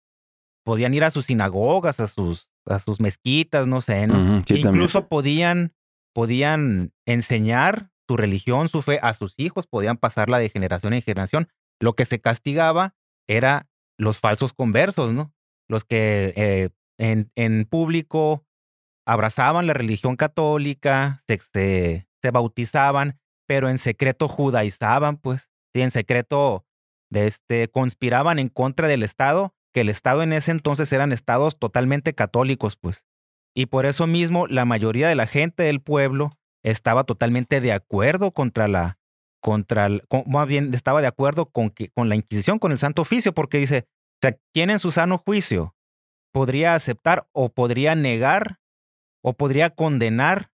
[0.64, 4.42] podían ir a sus sinagogas, a sus, a sus mezquitas, no sé, ¿no?
[4.48, 5.74] Incluso podían,
[6.14, 11.48] podían enseñar su religión, su fe a sus hijos, podían pasarla de generación en generación.
[11.80, 12.94] Lo que se castigaba
[13.28, 15.34] era los falsos conversos, ¿no?
[15.68, 18.46] Los que eh, en, en público
[19.06, 21.38] abrazaban la religión católica, se,
[22.20, 26.64] se, bautizaban, pero en secreto judaizaban, pues, sí, en secreto
[27.12, 32.14] este, conspiraban en contra del Estado, que el Estado en ese entonces eran estados totalmente
[32.14, 33.04] católicos, pues.
[33.54, 36.30] Y por eso mismo la mayoría de la gente del pueblo
[36.62, 38.98] estaba totalmente de acuerdo contra la,
[39.40, 39.88] contra,
[40.26, 43.58] más bien estaba de acuerdo con, que, con la Inquisición, con el Santo Oficio, porque
[43.58, 45.74] dice, o sea, ¿quién en su sano juicio
[46.32, 48.61] podría aceptar o podría negar
[49.22, 50.50] o podría condenar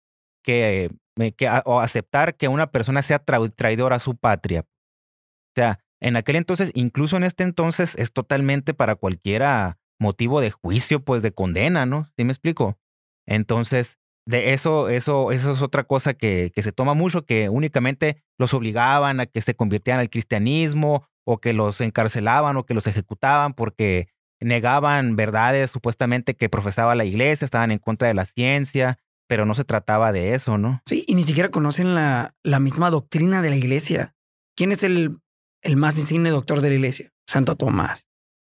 [0.44, 0.90] que
[1.36, 4.62] que, o aceptar que una persona sea traidora a su patria.
[4.62, 10.52] O sea, en aquel entonces, incluso en este entonces, es totalmente para cualquiera motivo de
[10.52, 12.08] juicio, pues de condena, ¿no?
[12.18, 12.78] ¿Sí me explico?
[13.26, 13.98] Entonces,
[14.28, 18.54] de eso, eso, eso es otra cosa que, que se toma mucho, que únicamente los
[18.54, 23.54] obligaban a que se convirtieran al cristianismo o que los encarcelaban o que los ejecutaban
[23.54, 24.08] porque
[24.46, 29.56] negaban verdades supuestamente que profesaba la iglesia, estaban en contra de la ciencia, pero no
[29.56, 30.82] se trataba de eso, ¿no?
[30.86, 34.14] Sí, y ni siquiera conocen la, la misma doctrina de la iglesia.
[34.56, 35.20] ¿Quién es el,
[35.62, 37.12] el más insigne doctor de la iglesia?
[37.28, 38.08] Santo Tomás.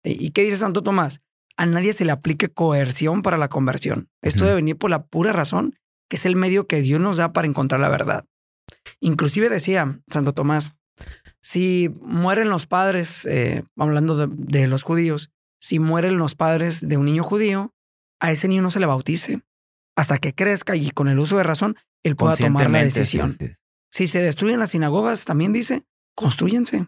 [0.04, 1.21] ¿Y qué dice Santo Tomás?
[1.58, 4.10] A nadie se le aplique coerción para la conversión.
[4.21, 5.75] Esto debe venir por la pura razón
[6.12, 8.25] que es el medio que Dios nos da para encontrar la verdad.
[8.99, 10.73] Inclusive decía Santo Tomás,
[11.41, 17.06] si mueren los padres, eh, hablando de, los judíos, si mueren los padres de un
[17.06, 17.74] niño judío,
[18.19, 19.41] a ese niño no se le bautice
[19.95, 23.38] hasta que crezca y con el uso de razón él pueda tomar la decisión.
[23.91, 26.88] Si se destruyen las sinagogas, también dice, construyense,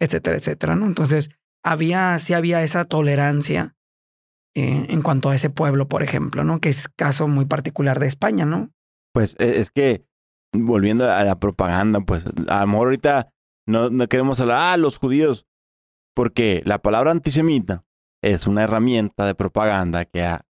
[0.00, 0.86] etcétera, etcétera, ¿no?
[0.86, 1.30] Entonces,
[1.64, 3.76] había, sí había esa tolerancia
[4.54, 6.60] eh, en cuanto a ese pueblo, por ejemplo, ¿no?
[6.60, 8.70] Que es caso muy particular de España, ¿no?
[9.14, 10.04] Pues e, es que,
[10.52, 13.32] volviendo a la propaganda, pues, a lo mejor ahorita
[13.66, 15.46] no, no queremos hablar, ah, los judíos,
[16.14, 17.84] porque la palabra antisemita
[18.22, 20.44] es una herramienta de propaganda que a,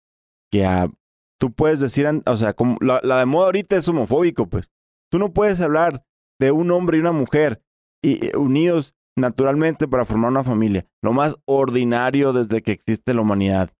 [0.50, 0.90] que
[1.38, 4.70] tú puedes decir, o sea, la, la, de moda ahorita es homofóbico, pues.
[5.10, 6.04] Tú no puedes hablar
[6.40, 7.62] de un hombre y una mujer
[8.02, 10.86] y, unidos naturalmente para formar una familia.
[11.02, 13.70] Lo más ordinario desde que existe la humanidad.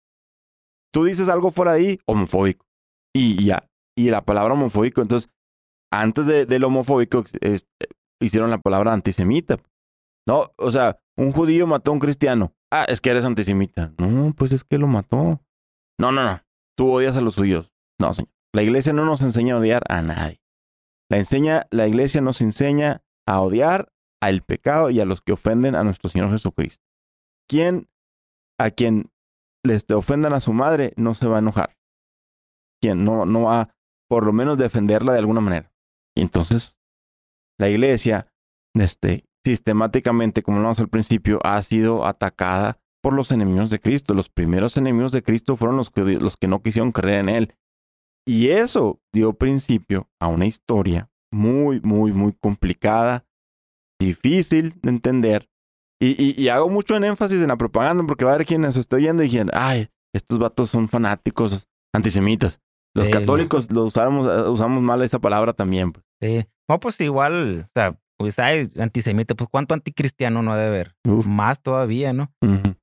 [0.93, 2.67] Tú dices algo fuera de ahí, homofóbico.
[3.15, 3.69] Y ya.
[3.97, 5.31] Y la palabra homofóbico, entonces,
[5.91, 7.25] antes de, del homofóbico,
[8.21, 9.59] hicieron la palabra antisemita.
[10.27, 12.53] No, o sea, un judío mató a un cristiano.
[12.71, 13.93] Ah, es que eres antisemita.
[13.99, 15.41] No, pues es que lo mató.
[15.99, 16.41] No, no, no.
[16.77, 17.73] Tú odias a los judíos.
[17.99, 18.31] No, señor.
[18.53, 20.41] La iglesia no nos enseña a odiar a nadie.
[21.09, 25.75] La, enseña, la iglesia nos enseña a odiar al pecado y a los que ofenden
[25.75, 26.85] a nuestro Señor Jesucristo.
[27.49, 27.89] ¿Quién
[28.59, 29.13] a quien
[29.63, 31.77] les ofendan a su madre no se va a enojar?
[32.81, 33.75] ¿Quién no, no va
[34.09, 35.73] por lo menos defenderla de alguna manera?
[36.17, 36.79] Y entonces
[37.59, 38.33] la iglesia,
[38.75, 44.13] este, sistemáticamente, como lo vamos al principio, ha sido atacada por los enemigos de Cristo.
[44.13, 47.55] Los primeros enemigos de Cristo fueron los que, los que no quisieron creer en Él.
[48.27, 53.25] Y eso dio principio a una historia muy, muy, muy complicada,
[54.01, 55.49] difícil de entender.
[56.03, 59.03] Y, y, hago mucho en énfasis en la propaganda porque va a haber quienes estoy
[59.03, 62.61] oyendo y dijeron, ay, estos vatos son fanáticos antisemitas.
[62.97, 65.93] Los católicos lo usamos, usamos mal esa palabra también.
[65.93, 66.05] Pues.
[66.21, 66.49] Sí.
[66.69, 70.95] No, pues igual, o sea, pues hay antisemita, pues cuánto anticristiano no debe haber.
[71.05, 72.33] Más todavía, ¿no?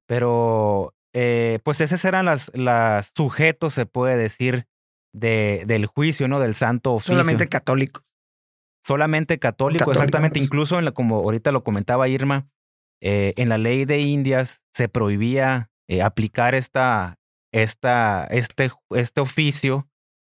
[0.05, 4.67] Pero, eh, pues esos eran las, las sujetos, se puede decir,
[5.13, 6.39] de, del juicio, ¿no?
[6.39, 7.15] Del santo oficio.
[7.15, 8.03] Solamente católicos.
[8.85, 10.39] Solamente católico, exactamente.
[10.39, 12.47] Incluso, en la, como ahorita lo comentaba Irma,
[13.01, 17.17] eh, en la ley de Indias se prohibía eh, aplicar esta,
[17.51, 19.87] esta, este, este oficio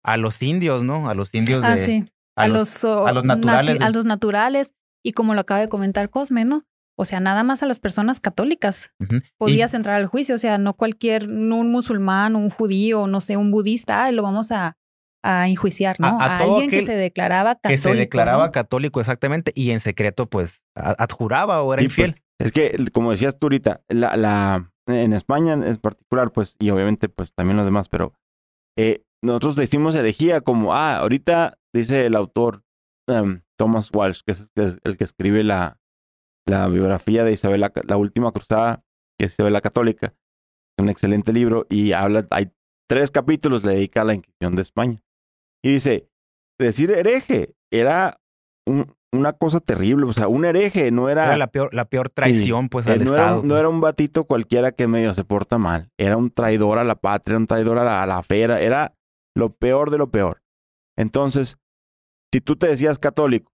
[0.02, 1.08] a los indios, ¿no?
[1.08, 3.80] A los indios ah, de, sí a, los, a los naturales.
[3.80, 4.74] a los naturales.
[5.04, 6.64] Y como lo acaba de comentar Cosme, ¿no?
[6.96, 8.92] O sea, nada más a las personas católicas
[9.36, 10.36] podías entrar al juicio.
[10.36, 14.52] O sea, no cualquier, no un musulmán, un judío, no sé, un budista, lo vamos
[14.52, 14.76] a,
[15.24, 16.20] a enjuiciar, ¿no?
[16.20, 17.68] A, alguien que se declaraba católico.
[17.68, 22.22] Que se declaraba católico, exactamente, y en secreto, pues, adjuraba o era pues, infiel.
[22.38, 27.08] es que, como decías tú ahorita, la, la, en España en particular, pues, y obviamente,
[27.08, 28.12] pues, también los demás, pero
[28.76, 32.62] eh, nosotros decimos herejía como, ah, ahorita dice el autor
[33.08, 35.78] em, Thomas Walsh, que es el que escribe la,
[36.46, 38.84] la biografía de Isabel la, última cruzada,
[39.18, 40.14] que es Isabel la Católica.
[40.76, 42.52] Es un excelente libro y habla, hay
[42.88, 45.02] tres capítulos le dedica a la Inquisición de España.
[45.62, 46.08] Y dice,
[46.58, 48.20] decir hereje era
[48.66, 51.26] una cosa terrible, o sea, un hereje no era...
[51.26, 53.38] Era la peor, la peor traición, pues, al no Estado.
[53.38, 53.60] Era, no pues.
[53.60, 57.36] era un batito cualquiera que medio se porta mal, era un traidor a la patria,
[57.36, 58.94] un traidor a la, a la era
[59.36, 60.42] lo peor de lo peor.
[60.96, 61.58] Entonces,
[62.34, 63.52] si tú te decías católico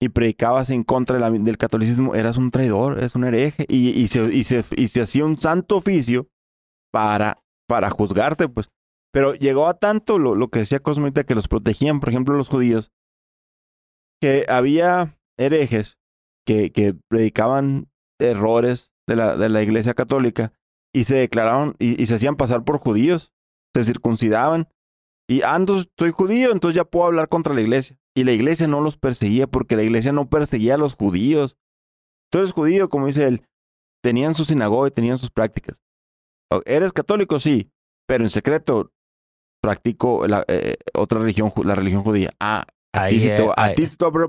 [0.00, 4.32] y predicabas en contra del catolicismo, eras un traidor, eres un hereje, y, y, se,
[4.32, 6.28] y, se, y se hacía un santo oficio
[6.92, 8.68] para, para juzgarte, pues.
[9.12, 12.48] Pero llegó a tanto lo, lo que decía Cosmita que los protegían, por ejemplo, los
[12.48, 12.92] judíos,
[14.20, 15.98] que había herejes
[16.46, 20.52] que, que predicaban errores de la, de la iglesia católica
[20.94, 23.32] y se declararon y, se hacían pasar por judíos,
[23.74, 24.68] se circuncidaban
[25.28, 27.98] y ando, ah, soy judío, entonces ya puedo hablar contra la iglesia.
[28.14, 31.56] Y la iglesia no los perseguía porque la iglesia no perseguía a los judíos.
[32.30, 33.46] Tú eres judío, como dice él.
[34.02, 35.82] Tenían su sinagoga y tenían sus prácticas.
[36.66, 37.40] ¿Eres católico?
[37.40, 37.70] Sí,
[38.06, 38.92] pero en secreto
[39.62, 42.30] practico la, eh, otra religión, la religión judía.
[42.40, 43.84] Ah, a, ti, eh, a, ti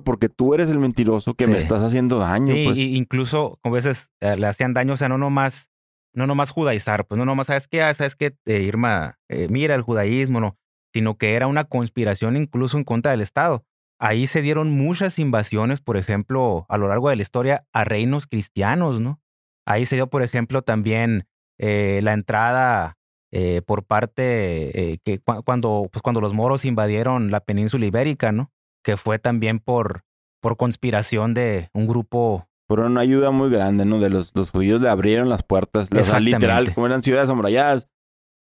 [0.05, 2.53] porque tú eres el mentiroso que me estás haciendo daño.
[2.53, 2.77] Sí, pues.
[2.77, 5.69] incluso a veces eh, le hacían daño, o sea, no nomás,
[6.13, 7.81] no nomás judaizar, pues no nomás, ¿sabes qué?
[7.81, 8.37] Ah, ¿Sabes qué?
[8.45, 9.19] Eh, Irma,
[9.49, 10.57] mira el judaísmo, no,
[10.93, 13.65] sino que era una conspiración incluso en contra del Estado.
[14.03, 18.27] Ahí se dieron muchas invasiones, por ejemplo, a lo largo de la historia, a reinos
[18.27, 19.21] cristianos, ¿no?
[19.65, 21.25] Ahí se dio, por ejemplo, también
[21.57, 22.97] la entrada
[23.35, 28.51] eh, por parte eh, que cuando, pues cuando los moros invadieron la península ibérica, ¿no?
[28.83, 30.03] Que fue también por,
[30.39, 32.47] por conspiración de un grupo.
[32.67, 33.99] Fueron una ayuda muy grande, ¿no?
[33.99, 37.87] De los, los judíos le abrieron las puertas, las, literal, como eran ciudades amuralladas,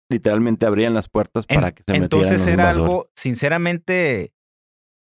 [0.08, 4.34] literalmente abrían las puertas para que se metieran Entonces era algo, sinceramente,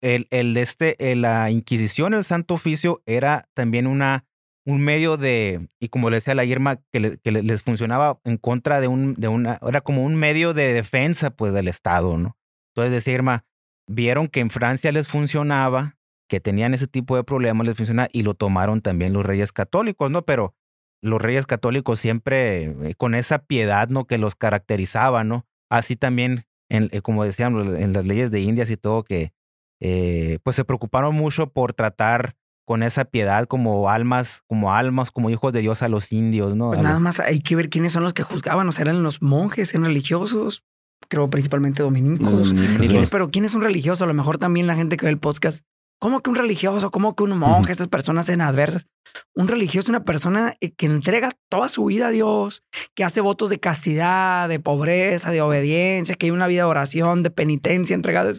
[0.00, 4.24] el, el de este, la Inquisición, el Santo Oficio, era también una
[4.66, 8.88] un medio de, y como le decía la Irma, que, les funcionaba en contra de
[8.88, 12.36] un, de una, era como un medio de defensa pues del Estado, ¿no?
[12.74, 13.44] Entonces decía Irma,
[13.88, 15.96] vieron que en Francia les funcionaba,
[16.28, 20.10] que tenían ese tipo de problemas, les funcionaba y lo tomaron también los reyes católicos,
[20.10, 20.22] ¿no?
[20.22, 20.54] Pero
[21.02, 24.06] los reyes católicos siempre eh, con esa piedad, ¿no?
[24.06, 25.46] Que los caracterizaba, ¿no?
[25.70, 29.32] Así también, en, eh, como decían, en las leyes de Indias y todo, que
[29.80, 35.28] eh, pues se preocuparon mucho por tratar con esa piedad como almas, como almas, como
[35.28, 36.68] hijos de Dios a los indios, ¿no?
[36.68, 39.22] Pues nada más hay que ver quiénes son los que juzgaban, o sea, eran los
[39.22, 40.62] monjes, eran religiosos,
[41.08, 42.54] creo principalmente dominicos.
[43.10, 44.02] Pero ¿quiénes son religiosos?
[44.02, 45.64] A lo mejor también la gente que ve el podcast.
[46.00, 46.90] ¿Cómo que un religioso?
[46.90, 47.72] ¿Cómo que un monje?
[47.72, 48.86] Estas personas en adversas.
[49.34, 52.62] Un religioso es una persona eh, que entrega toda su vida a Dios,
[52.94, 57.22] que hace votos de castidad, de pobreza, de obediencia, que hay una vida de oración,
[57.22, 58.32] de penitencia entregada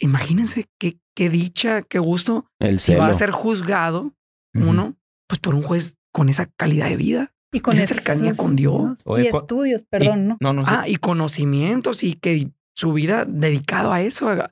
[0.00, 2.46] imagínense qué, qué dicha, qué gusto.
[2.58, 4.14] El si va a ser juzgado
[4.54, 4.96] uno,
[5.28, 7.32] pues por un juez con esa calidad de vida.
[7.52, 9.04] Y con esa cercanía con Dios.
[9.18, 10.52] Y estudios, perdón, ¿no?
[10.52, 14.50] no, ah, y conocimientos y que su vida dedicado a eso, a,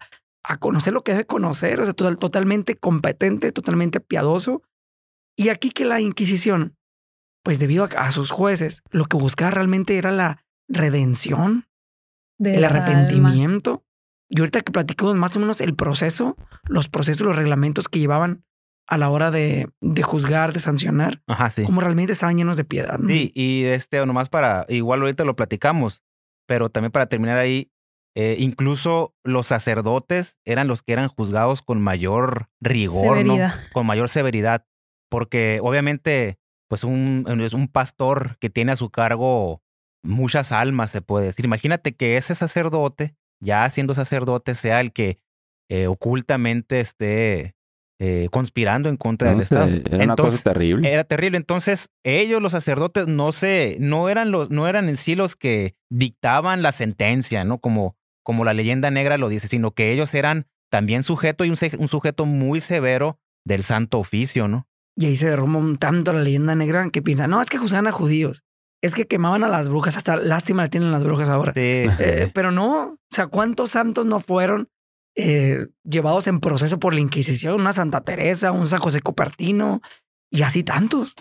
[0.58, 4.62] conocer lo que debe conocer, o sea, totalmente competente, totalmente piadoso.
[5.37, 6.76] Y aquí que la Inquisición,
[7.44, 11.68] pues debido a, sus jueces, lo que buscaba realmente era la redención,
[12.38, 13.84] el arrepentimiento
[14.29, 18.45] y ahorita que platicamos más o menos el proceso, los procesos, los reglamentos que llevaban
[18.87, 21.62] a la hora de, de juzgar, de sancionar, Ajá, sí.
[21.62, 22.99] como realmente estaban llenos de piedad.
[23.07, 26.03] Sí, y este, nomás para, igual ahorita lo platicamos,
[26.47, 27.71] pero también para terminar ahí,
[28.14, 33.37] eh, incluso los sacerdotes eran los que eran juzgados con mayor rigor, ¿no?
[33.73, 34.67] Con mayor severidad,
[35.11, 39.62] porque obviamente, pues un, es un pastor que tiene a su cargo
[40.03, 41.45] muchas almas, se puede decir.
[41.45, 45.18] Imagínate que ese sacerdote ya siendo sacerdote, sea el que
[45.68, 47.55] eh, ocultamente esté
[48.01, 49.68] eh, conspirando en contra del Estado.
[49.90, 50.92] Era una cosa terrible.
[50.92, 51.37] Era terrible.
[51.37, 55.74] Entonces, ellos, los sacerdotes, no se, no eran los, no eran en sí los que
[55.90, 57.59] dictaban la sentencia, ¿no?
[57.59, 61.57] Como, como la leyenda negra lo dice, sino que ellos eran también sujeto y un,
[61.79, 64.68] un sujeto muy severo del santo oficio, ¿no?
[64.96, 67.87] Y ahí se derrumba un tanto la leyenda negra que piensa, no, es que juzgan
[67.87, 68.44] a judíos
[68.83, 71.53] es que quemaban a las brujas, hasta lástima le tienen las brujas ahora.
[71.53, 71.61] Sí.
[71.61, 74.69] Eh, pero no, o sea, ¿cuántos santos no fueron
[75.17, 77.55] eh, llevados en proceso por la Inquisición?
[77.55, 79.81] Una Santa Teresa, un San José Copertino
[80.31, 81.14] y así tantos.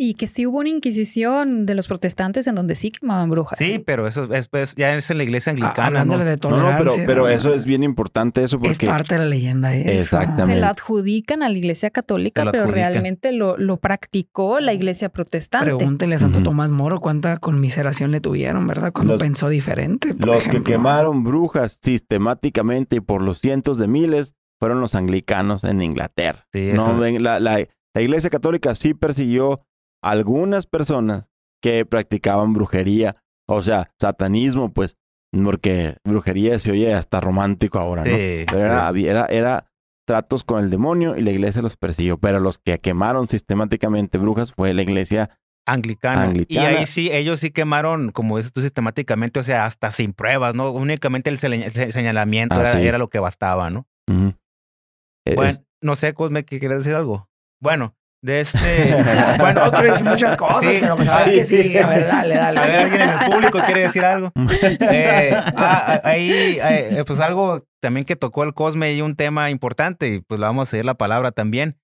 [0.00, 3.58] Y que sí hubo una inquisición de los protestantes en donde sí quemaban brujas.
[3.58, 6.04] Sí, pero eso es, pues, ya es en la iglesia anglicana.
[6.04, 6.16] ¿no?
[6.18, 8.86] De no, no, pero, pero eso es bien importante, eso porque...
[8.86, 9.90] Es parte de la leyenda eso.
[9.90, 10.54] Exactamente.
[10.54, 15.74] Se la adjudican a la iglesia católica, pero realmente lo, lo, practicó la iglesia protestante.
[15.74, 18.92] Pregúntenle a Santo Tomás Moro cuánta conmiseración le tuvieron, ¿verdad?
[18.92, 20.14] Cuando pensó diferente.
[20.16, 25.82] Los que quemaron brujas sistemáticamente y por los cientos de miles fueron los anglicanos en
[25.82, 26.46] Inglaterra.
[26.52, 29.64] Sí, no, la, la, la iglesia católica sí persiguió
[30.02, 31.26] algunas personas
[31.62, 34.96] que practicaban brujería, o sea, satanismo, pues,
[35.32, 38.10] porque brujería se oye hasta romántico ahora, ¿no?
[38.10, 39.70] Pero era, era,
[40.06, 44.52] tratos con el demonio y la iglesia los persiguió, pero los que quemaron sistemáticamente brujas
[44.52, 46.32] fue la iglesia anglicana.
[46.48, 50.54] Y ahí sí, ellos sí quemaron, como dices tú, sistemáticamente, o sea, hasta sin pruebas,
[50.54, 50.70] ¿no?
[50.70, 53.86] Únicamente el, señalamiento ah, era, lo que bastaba, ¿no?
[54.06, 57.28] Bueno, no sé, Cosme, ¿quieres decir algo?
[57.60, 58.58] Bueno, de este.
[59.38, 61.78] bueno, quiero decir muchas cosas, pero pues que sí.
[61.78, 62.60] A ver, dale, dale.
[62.60, 64.32] A ver, alguien en el público quiere decir algo.
[64.90, 70.08] Eh, ah, ahí, eh, pues algo también que tocó el Cosme y un tema importante,
[70.08, 71.78] y pues le vamos a seguir la palabra también.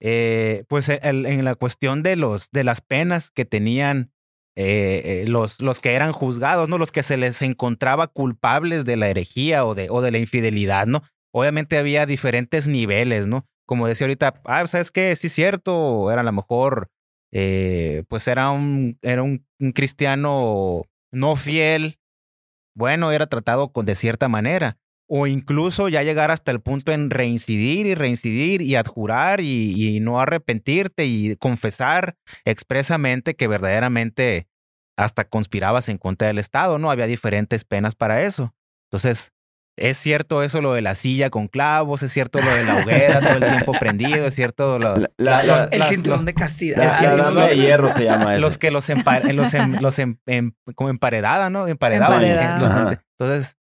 [0.00, 4.12] Eh, pues en la cuestión de los de las penas que tenían
[4.56, 6.78] los, los que eran juzgados, ¿no?
[6.78, 10.86] Los que se les encontraba culpables de la herejía o de, o de la infidelidad,
[10.86, 11.02] ¿no?
[11.32, 13.46] Obviamente había diferentes niveles, ¿no?
[13.66, 15.14] Como decía ahorita, ah, ¿sabes qué?
[15.16, 16.90] Sí, cierto, era a lo mejor,
[17.32, 19.44] eh, pues era un, era un,
[19.74, 21.98] cristiano no fiel,
[22.74, 27.86] bueno, era tratado de cierta manera, o incluso ya llegar hasta el punto en reincidir
[27.86, 34.48] y reincidir y adjurar y, no arrepentirte y confesar expresamente que verdaderamente
[34.96, 36.90] hasta conspirabas en contra del Estado, ¿no?
[36.90, 38.54] Había diferentes penas para eso.
[38.86, 39.32] Entonces,
[39.76, 43.20] es cierto eso lo de la silla con clavos, es cierto lo de la hoguera
[43.20, 46.84] todo el tiempo prendido, es cierto lo, el cinturón de castidad.
[46.84, 48.40] El cinturón de hierro se llama eso.
[48.40, 49.96] Los que los, los, los
[50.74, 51.66] como emparedada, ¿no?
[51.66, 52.98] Emparedaban.
[53.18, 53.56] Entonces,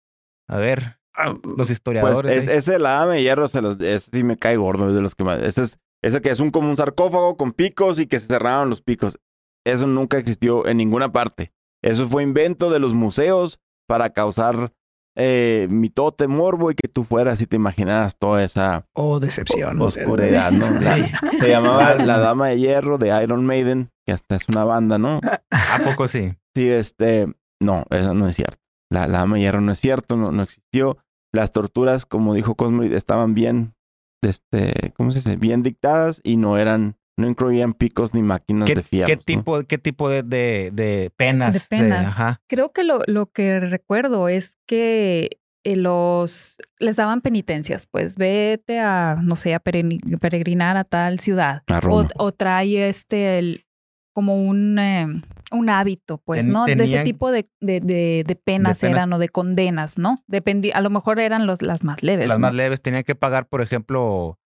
[0.47, 2.45] a ver, Ah, los historiadores.
[2.45, 5.15] Pues ese la de hierro, se los, ese sí me cae gordo, es de los
[5.15, 5.39] que más.
[5.39, 8.69] Ese es, ese que es un como un sarcófago con picos y que se cerraron
[8.69, 9.19] los picos.
[9.65, 11.53] Eso nunca existió en ninguna parte.
[11.83, 14.71] Eso fue invento de los museos para causar
[15.15, 20.51] eh, mitote, morbo y que tú fueras y te imaginaras toda esa oh, decepción, oscuridad,
[20.51, 20.67] ¿no?
[21.39, 25.19] Se llamaba La Dama de Hierro de Iron Maiden, que hasta es una banda, ¿no?
[25.49, 26.33] ¿A poco sí?
[26.55, 27.27] Sí, este,
[27.61, 28.61] no, eso no es cierto.
[28.89, 30.97] La, la dama de hierro no es cierto, no, no existió.
[31.33, 33.73] Las torturas, como dijo Cosmo, estaban bien,
[34.21, 35.37] este, ¿cómo se dice?
[35.37, 39.07] Bien dictadas y no eran, no incluían picos ni máquinas de fierro.
[39.07, 41.53] ¿Qué tipo, qué tipo de, de, penas?
[41.53, 42.39] De penas.
[42.47, 48.79] Creo que lo, lo que recuerdo es que eh, los les daban penitencias, pues vete
[48.79, 51.63] a, no sé, a peregrinar a tal ciudad.
[51.87, 53.65] O, o, trae este el,
[54.13, 56.65] como un, em, un hábito, pues, ¿no?
[56.65, 60.23] de ese tipo de, de, penas eran o de condenas, ¿no?
[60.27, 62.27] Dependía, a lo mejor eran los, las más leves.
[62.27, 64.39] Las más leves tenían que pagar, por ejemplo,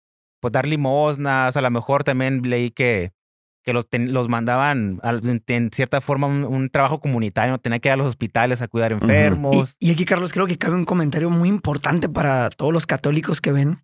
[0.44, 3.14] pues dar limosnas, a lo mejor también leí que,
[3.62, 5.00] que los, los mandaban
[5.46, 9.74] en cierta forma un, trabajo comunitario, tenían que ir a los hospitales a cuidar enfermos.
[9.78, 13.52] y, aquí, Carlos, creo que cabe un comentario muy importante para todos los católicos que
[13.52, 13.82] ven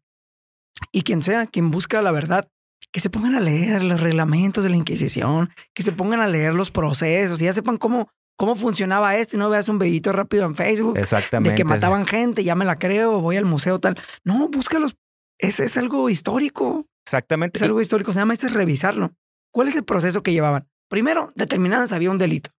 [0.93, 2.51] y quien sea, quien busca la verdad
[2.93, 6.53] que se pongan a leer los reglamentos de la Inquisición, que se pongan a leer
[6.53, 10.45] los procesos y ya sepan cómo, cómo funcionaba esto y no veas un bellito rápido
[10.45, 11.53] en Facebook Exactamente.
[11.53, 13.99] de que mataban gente, ya me la creo, voy al museo tal.
[14.25, 14.95] No, búscalos.
[15.41, 16.87] Es, es algo histórico.
[17.07, 17.59] Exactamente.
[17.59, 18.13] Es algo histórico.
[18.13, 19.15] Nada más es revisarlo.
[19.53, 20.69] ¿Cuál es el proceso que llevaban?
[20.89, 22.51] Primero, determinaban si había un delito.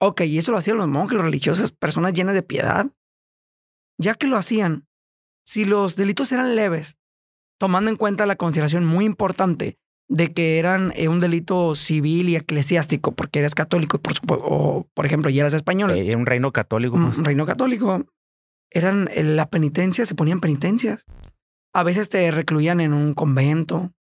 [0.00, 2.86] Ok, y eso lo hacían los monjes, los religiosos, personas llenas de piedad.
[3.98, 4.86] Ya que lo hacían,
[5.44, 6.96] si los delitos eran leves,
[7.58, 12.36] tomando en cuenta la consideración muy importante de que eran eh, un delito civil y
[12.36, 15.90] eclesiástico, porque eres católico, por o por ejemplo, y eras español.
[15.92, 16.96] Eh, era un reino católico.
[16.96, 17.26] Un pues.
[17.26, 18.04] reino católico.
[18.70, 21.06] Eran eh, la penitencia, se ponían penitencias.
[21.74, 23.92] A veces te recluían en un convento,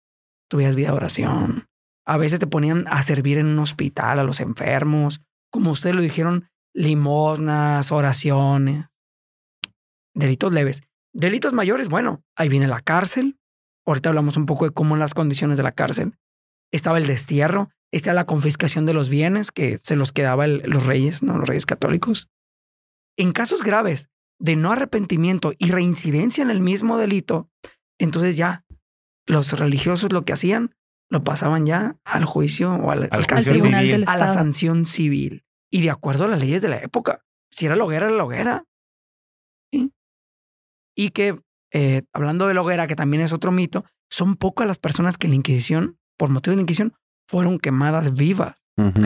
[0.49, 1.67] tuvieras vida de oración.
[2.05, 5.21] A veces te ponían a servir en un hospital a los enfermos.
[5.51, 8.85] Como ustedes lo dijeron, limosnas, oraciones.
[10.13, 10.81] Delitos leves.
[11.13, 13.37] Delitos mayores, bueno, ahí viene la cárcel,
[13.85, 16.17] Ahorita hablamos un poco de cómo las condiciones de la cárcel.
[16.71, 21.21] Estaba el destierro, está la confiscación de los bienes que se los quedaba los reyes,
[21.21, 21.37] ¿no?
[21.37, 22.29] Los reyes católicos.
[23.17, 24.09] En casos graves
[24.43, 27.49] de no arrepentimiento y reincidencia en el mismo delito,
[27.97, 28.65] entonces ya
[29.25, 30.75] los religiosos lo que hacían,
[31.09, 35.45] lo pasaban ya al juicio o al, tribunal a la sanción civil.
[35.71, 37.23] Y de acuerdo a las leyes de la época.
[37.51, 38.65] Si era la hoguera, era la hoguera.
[40.95, 41.39] Y que
[41.71, 45.27] eh, hablando de la hoguera, que también es otro mito, son pocas las personas que
[45.27, 46.93] en la Inquisición, por motivo de la Inquisición,
[47.29, 48.55] fueron quemadas vivas.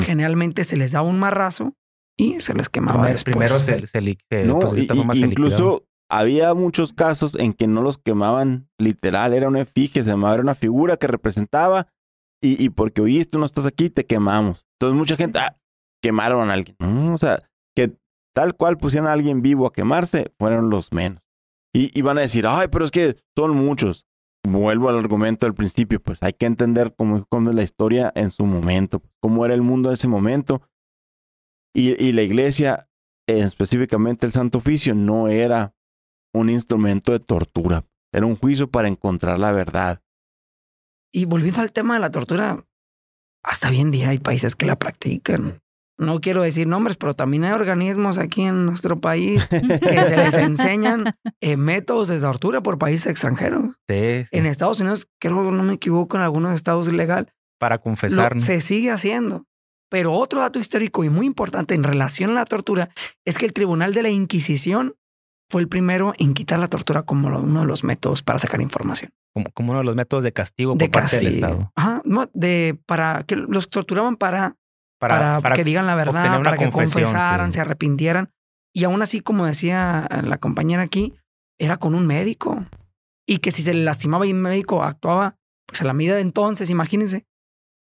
[0.03, 1.75] Generalmente se les daba un marrazo
[2.17, 3.35] y se les quemaba después.
[3.35, 9.61] Primero se, pues, incluso había muchos casos en que no los quemaban literal, era una
[9.61, 11.87] efigie, se llamaba, era una figura que representaba
[12.41, 14.65] y, y porque oíste, no estás aquí, te quemamos.
[14.79, 15.57] Entonces mucha gente, ah,
[16.01, 16.77] quemaron a alguien.
[16.79, 17.43] o sea,
[17.75, 17.93] que
[18.33, 21.27] tal cual pusieron a alguien vivo a quemarse, fueron los menos.
[21.73, 24.07] Y, van a decir, ay, pero es que son muchos.
[24.43, 28.31] Vuelvo al argumento del principio, pues hay que entender cómo, cómo es la historia en
[28.31, 30.61] su momento, cómo era el mundo en ese momento.
[31.77, 32.89] Y, y la iglesia,
[33.27, 35.73] específicamente el Santo Oficio, no era
[36.33, 40.01] un instrumento de tortura, era un juicio para encontrar la verdad.
[41.13, 42.65] Y volviendo al tema de la tortura,
[43.43, 45.61] hasta hoy en día hay países que la practican
[45.97, 50.33] no quiero decir nombres, pero también hay organismos aquí en nuestro país que se les
[50.35, 53.75] enseñan eh, métodos de tortura por países extranjeros.
[53.87, 57.33] Sí, En Estados Unidos, creo que no me equivoco, en algunos estados ilegal.
[57.59, 58.39] Para confesar.
[58.39, 59.45] Se sigue haciendo.
[59.89, 62.89] Pero otro dato histórico y muy importante en relación a la tortura
[63.25, 64.95] es que el Tribunal de la Inquisición
[65.49, 69.11] fue el primero en quitar la tortura como uno de los métodos para sacar información.
[69.33, 71.71] Como, como uno de los métodos de castigo por parte del Estado.
[71.75, 72.01] Ajá,
[72.33, 74.57] de, para que los torturaban para
[74.99, 78.31] para, que digan la verdad, para que confesaran, se arrepintieran.
[78.73, 81.13] Y aún así, como decía la compañera aquí,
[81.59, 82.65] era con un médico.
[83.27, 85.35] Y que si se le lastimaba y un médico actuaba
[85.65, 87.25] pues a la medida de entonces, imagínense.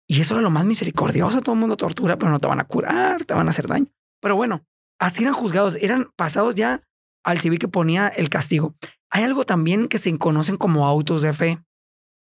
[0.07, 1.41] Y eso era lo más misericordioso.
[1.41, 3.87] Todo el mundo tortura, pero no te van a curar, te van a hacer daño.
[4.21, 4.65] Pero bueno,
[4.99, 6.81] así eran juzgados, eran pasados ya
[7.23, 8.75] al civil que ponía el castigo.
[9.09, 11.59] Hay algo también que se conocen como autos de fe.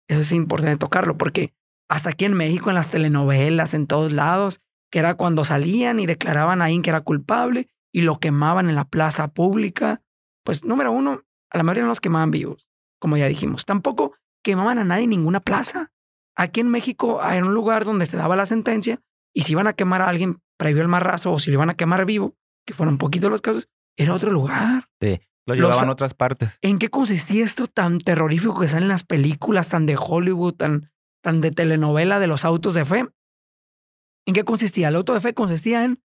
[0.08, 1.52] Eso es importante tocarlo porque
[1.88, 4.60] hasta aquí en México, en las telenovelas, en todos lados,
[4.90, 8.74] que era cuando salían y declaraban a alguien que era culpable y lo quemaban en
[8.74, 10.02] la plaza pública.
[10.44, 12.68] Pues número uno, a la mayoría no los quemaban vivos,
[13.00, 13.64] como ya dijimos.
[13.64, 15.92] Tampoco quemaban a nadie en ninguna plaza.
[16.36, 19.00] Aquí en México hay un lugar donde se daba la sentencia
[19.34, 21.74] y si iban a quemar a alguien previo al marrazo o si lo iban a
[21.74, 24.88] quemar vivo, que fueron poquitos los casos, era otro lugar.
[25.00, 26.58] Sí, lo llevaban a otras partes.
[26.60, 30.92] ¿En qué consistía esto tan terrorífico que salen en las películas, tan de Hollywood, tan,
[31.22, 33.08] tan de telenovela de los autos de fe?
[34.26, 34.88] ¿En qué consistía?
[34.88, 36.02] El auto de fe consistía en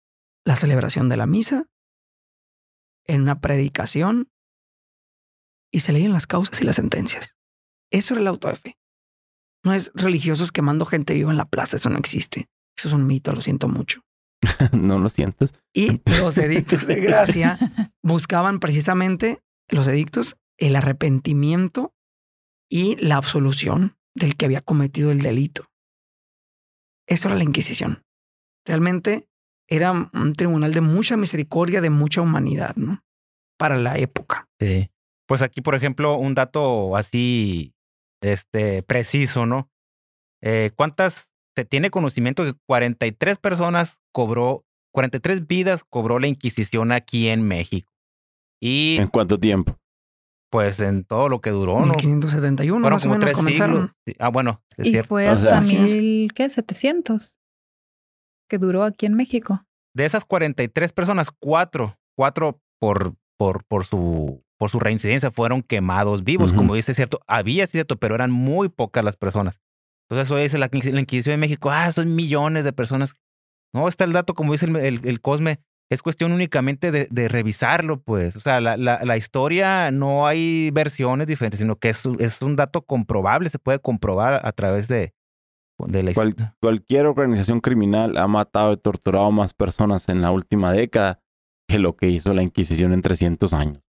[0.44, 1.66] la celebración de la misa,
[3.06, 4.30] en una predicación
[5.70, 7.36] y se leían las causas y las sentencias.
[7.90, 8.78] Eso era el auto de fe.
[9.64, 12.48] No es religiosos quemando gente viva en la plaza, eso no existe.
[12.76, 14.02] Eso es un mito, lo siento mucho.
[14.72, 15.52] no lo sientes.
[15.74, 17.58] Y los edictos de gracia
[18.02, 21.92] buscaban precisamente, los edictos, el arrepentimiento
[22.70, 25.66] y la absolución del que había cometido el delito.
[27.06, 28.04] Eso era la Inquisición.
[28.66, 29.28] Realmente
[29.68, 33.02] era un tribunal de mucha misericordia, de mucha humanidad, ¿no?
[33.58, 34.48] Para la época.
[34.60, 34.90] Sí.
[35.26, 37.74] Pues aquí, por ejemplo, un dato así,
[38.20, 39.70] este, preciso, ¿no?
[40.42, 47.26] Eh, ¿Cuántas se tiene conocimiento que 43 personas cobró, 43 vidas cobró la Inquisición aquí
[47.26, 47.92] en México.
[48.60, 49.76] Y, ¿En cuánto tiempo?
[50.52, 51.94] Pues en todo lo que duró, ¿no?
[51.94, 53.92] 1571, Fueron más o menos comenzaron.
[54.20, 56.48] Ah, bueno, es y fue hasta mil, ¿qué?
[56.48, 57.40] 700
[58.48, 59.66] que duró aquí en México.
[59.96, 66.24] De esas 43 personas, cuatro, cuatro por, por, por su por su reincidencia fueron quemados
[66.24, 69.60] vivos, como dice cierto, había cierto, pero eran muy pocas las personas.
[70.08, 73.14] Entonces eso dice la, la, Inquisición de México, ah, son millones de personas.
[73.72, 78.00] No, está el dato, como dice el, el, Cosme, es cuestión únicamente de, de, revisarlo,
[78.00, 78.34] pues.
[78.34, 82.56] O sea, la, la, la, historia no hay versiones diferentes, sino que es, es un
[82.56, 85.14] dato comprobable, se puede comprobar a través de,
[85.86, 86.56] de la historia.
[86.60, 91.20] cualquier organización criminal ha matado y torturado más personas en la última década
[91.68, 93.87] que lo que hizo la Inquisición en 300 años.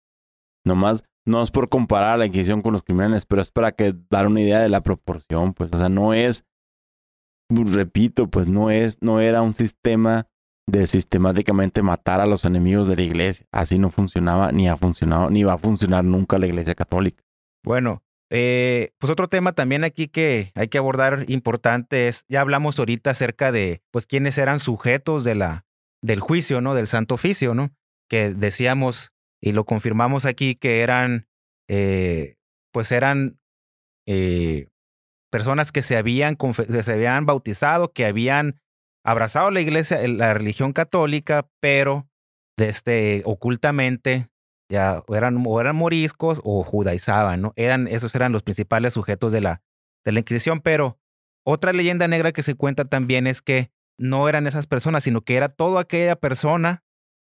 [0.68, 4.26] Nomás no es por comparar la Inquisición con los criminales, pero es para que dar
[4.26, 6.44] una idea de la proporción, pues, o sea, no es,
[7.50, 10.26] repito, pues no es, no era un sistema
[10.66, 13.46] de sistemáticamente matar a los enemigos de la iglesia.
[13.50, 17.24] Así no funcionaba, ni ha funcionado, ni va a funcionar nunca la iglesia católica.
[17.64, 22.78] Bueno, eh, pues otro tema también aquí que hay que abordar importante es, ya hablamos
[22.78, 25.64] ahorita acerca de, pues, quiénes eran sujetos de la,
[26.02, 26.74] del juicio, ¿no?
[26.74, 27.70] Del santo oficio, ¿no?
[28.10, 31.28] Que decíamos y lo confirmamos aquí que eran,
[31.68, 32.36] eh,
[32.72, 33.38] pues eran
[34.06, 34.68] eh,
[35.30, 36.36] personas que se habían,
[36.82, 38.60] se habían bautizado, que habían
[39.04, 42.08] abrazado la iglesia, la religión católica, pero
[42.56, 44.28] este, ocultamente
[44.70, 47.52] ya eran, o eran moriscos o judaizaban, ¿no?
[47.56, 49.62] Eran, esos eran los principales sujetos de la,
[50.04, 50.98] de la Inquisición, pero
[51.46, 55.36] otra leyenda negra que se cuenta también es que no eran esas personas, sino que
[55.36, 56.84] era toda aquella persona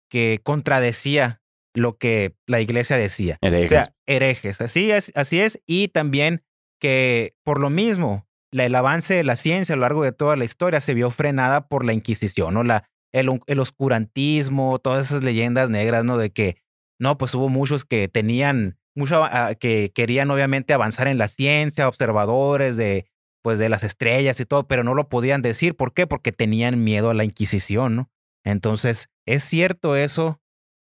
[0.09, 1.41] que contradecía
[1.77, 3.37] lo que la iglesia decía.
[3.41, 3.65] Herejes.
[3.65, 4.61] O sea, herejes.
[4.61, 5.61] Así es, así es.
[5.65, 6.43] Y también
[6.79, 10.45] que por lo mismo, el avance de la ciencia a lo largo de toda la
[10.45, 12.63] historia se vio frenada por la Inquisición, ¿no?
[12.63, 16.17] La, el, el oscurantismo, todas esas leyendas negras, ¿no?
[16.17, 16.57] De que,
[16.99, 21.87] no, pues hubo muchos que tenían, mucho, ah, que querían obviamente avanzar en la ciencia,
[21.87, 23.05] observadores de,
[23.43, 25.75] pues de las estrellas y todo, pero no lo podían decir.
[25.75, 26.07] ¿Por qué?
[26.07, 28.09] Porque tenían miedo a la Inquisición, ¿no?
[28.43, 30.39] Entonces, es cierto eso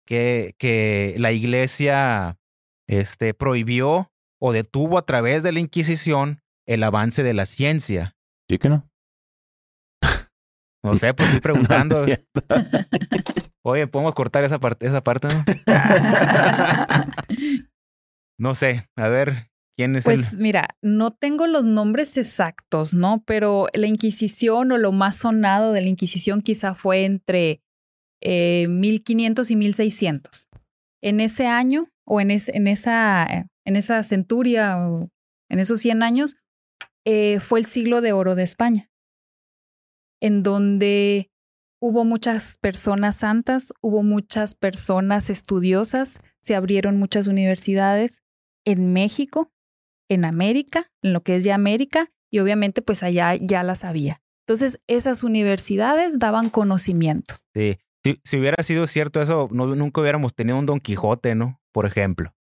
[0.07, 2.38] que, que la iglesia
[2.88, 8.16] este, prohibió o detuvo a través de la Inquisición el avance de la ciencia.
[8.48, 8.88] ¿Sí que no?
[10.84, 12.05] No sé, pues estoy preguntando.
[13.64, 15.44] Oye, ¿podemos cortar esa parte, esa parte, no?
[18.38, 23.22] no sé, a ver, ¿quién es pues, mira, no tengo los nombres exactos, ¿no?
[23.26, 27.62] Pero la Inquisición o lo más sonado de la Inquisición quizá fue entre
[28.25, 30.49] 1500 eh, y 1600.
[31.03, 33.27] En ese año o en, en, esa,
[33.64, 34.79] en esa centuria
[35.49, 36.37] en esos 100 años
[37.05, 38.91] eh, fue el siglo de oro de España,
[40.20, 41.31] en donde
[41.81, 48.22] hubo muchas personas santas, hubo muchas personas estudiosas, se abrieron muchas universidades
[48.64, 49.53] en México,
[50.09, 54.22] en América, en lo que es ya América, y obviamente pues allá ya las había.
[54.47, 57.37] Entonces, esas universidades daban conocimiento.
[57.55, 61.61] Sí, si, hubiera sido cierto eso, nunca hubiéramos tenido un Don Quijote, ¿no?
[61.72, 62.34] Por ejemplo.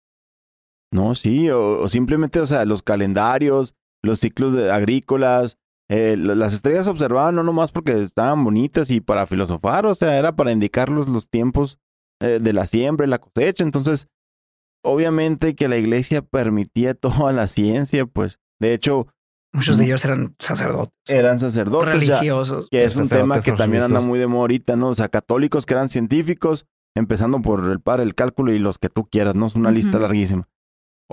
[0.93, 5.57] No, sí, o, simplemente, o sea, los calendarios, los ciclos agrícolas,
[5.89, 10.19] eh, las estrellas se observaban no nomás porque estaban bonitas y para filosofar, o sea,
[10.19, 11.79] era para indicarlos los tiempos
[12.21, 13.65] eh, de la siembra y la cosecha.
[13.65, 14.09] Entonces,
[14.85, 18.39] obviamente que la iglesia permitía toda la ciencia, pues.
[18.61, 19.09] De hecho,
[19.53, 20.95] Muchos de ellos eran sacerdotes.
[21.09, 21.95] Eran sacerdotes.
[21.95, 22.69] Religiosos.
[22.71, 24.89] que es un tema que también anda muy de moda ahorita, ¿no?
[24.89, 28.89] O sea, católicos que eran científicos, empezando por el padre el cálculo y los que
[28.89, 29.47] tú quieras, ¿no?
[29.47, 30.49] Es una lista larguísima.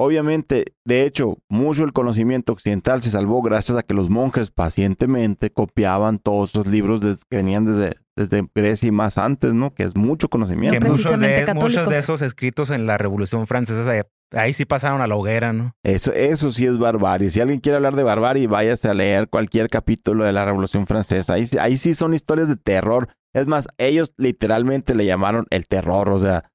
[0.01, 5.49] Obviamente, de hecho, mucho el conocimiento occidental se salvó gracias a que los monjes pacientemente
[5.49, 9.73] copiaban todos esos libros que venían desde, desde Grecia y más antes, ¿no?
[9.73, 10.87] Que es mucho conocimiento.
[10.87, 13.83] muchos de, muchos de esos escritos en la Revolución Francesa
[14.31, 15.73] Ahí sí pasaron a la hoguera, ¿no?
[15.83, 17.31] Eso, eso sí es barbarie.
[17.31, 21.33] Si alguien quiere hablar de barbarie, váyase a leer cualquier capítulo de la Revolución Francesa.
[21.33, 23.09] Ahí, ahí sí son historias de terror.
[23.33, 26.09] Es más, ellos literalmente le llamaron el terror.
[26.09, 26.51] O sea,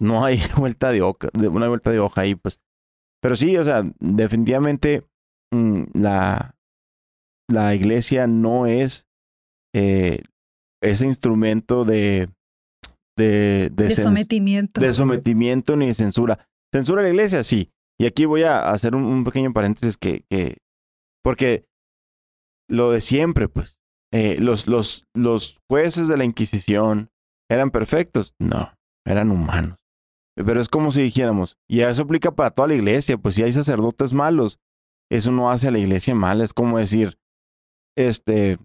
[0.00, 2.58] no hay vuelta de hoja, una vuelta de hoja ahí, pues.
[3.20, 5.06] Pero sí, o sea, definitivamente
[5.52, 6.56] mm, la,
[7.48, 9.06] la iglesia no es
[9.74, 10.22] eh,
[10.82, 12.28] ese instrumento de,
[13.16, 14.80] de, de, sometimiento.
[14.80, 16.48] De sometimiento ni de censura.
[16.72, 17.44] ¿Censura la iglesia?
[17.44, 17.70] Sí.
[17.98, 20.58] Y aquí voy a hacer un, pequeño paréntesis que, que,
[21.22, 21.66] porque
[22.68, 23.78] lo de siempre, pues,
[24.12, 27.10] eh, los, los, los jueces de la Inquisición
[27.50, 28.34] eran perfectos.
[28.38, 28.72] No,
[29.06, 29.78] eran humanos.
[30.34, 33.52] Pero es como si dijéramos, y eso aplica para toda la iglesia, pues si hay
[33.52, 34.58] sacerdotes malos,
[35.10, 36.42] eso no hace a la iglesia mala.
[36.42, 37.18] Es como decir,
[37.98, 38.58] este,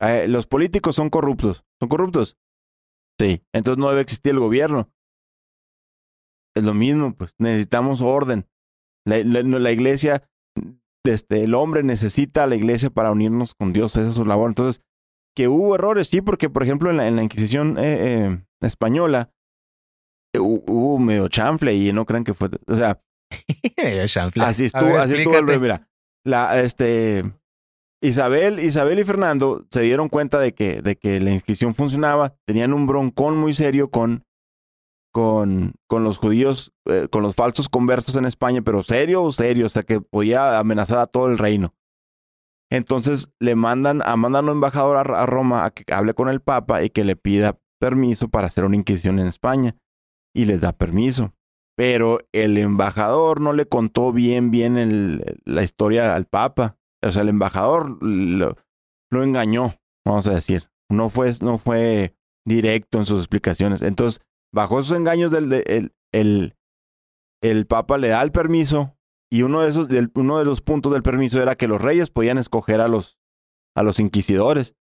[0.00, 1.64] eh, los políticos son corruptos.
[1.78, 2.36] ¿Son corruptos?
[3.20, 3.42] Sí.
[3.54, 4.90] Entonces no debe existir el gobierno
[6.56, 8.46] es lo mismo, pues necesitamos orden.
[9.04, 10.28] La, la, iglesia,
[11.04, 14.50] este, el hombre necesita a la iglesia para unirnos con Dios, esa es su labor.
[14.50, 14.82] Entonces,
[15.36, 17.82] que hubo errores, sí, porque por ejemplo en la, en la Inquisición eh,
[18.26, 19.30] eh, española
[20.34, 23.02] eh, hubo medio chanfle y no crean que fue, o sea,
[24.40, 25.88] así estuvo, así estuvo el mira,
[26.24, 27.22] la, este,
[28.02, 32.72] Isabel, Isabel y Fernando se dieron cuenta de que, de que la Inquisición funcionaba, tenían
[32.72, 34.24] un broncón muy serio con
[35.16, 39.68] con, con los judíos, eh, con los falsos conversos en España, pero serio, serio, o
[39.70, 41.72] sea que podía amenazar a todo el reino.
[42.70, 46.42] Entonces le mandan a mandan a un embajador a, Roma a que hable con el
[46.42, 49.74] Papa y que le pida permiso para hacer una inquisición en España.
[50.34, 51.32] Y les da permiso.
[51.78, 56.76] Pero el embajador no le contó bien, bien el, la historia al Papa.
[57.02, 58.54] O sea, el embajador lo,
[59.10, 60.68] lo engañó, vamos a decir.
[60.90, 62.14] No fue, no fue
[62.44, 63.80] directo en sus explicaciones.
[63.80, 64.20] Entonces,
[64.56, 66.56] bajo esos engaños del el, el,
[67.42, 68.96] el, Papa le da el permiso
[69.30, 72.38] y uno de esos uno de los puntos del permiso era que los reyes podían
[72.38, 73.18] escoger a los
[73.76, 74.74] a los inquisidores.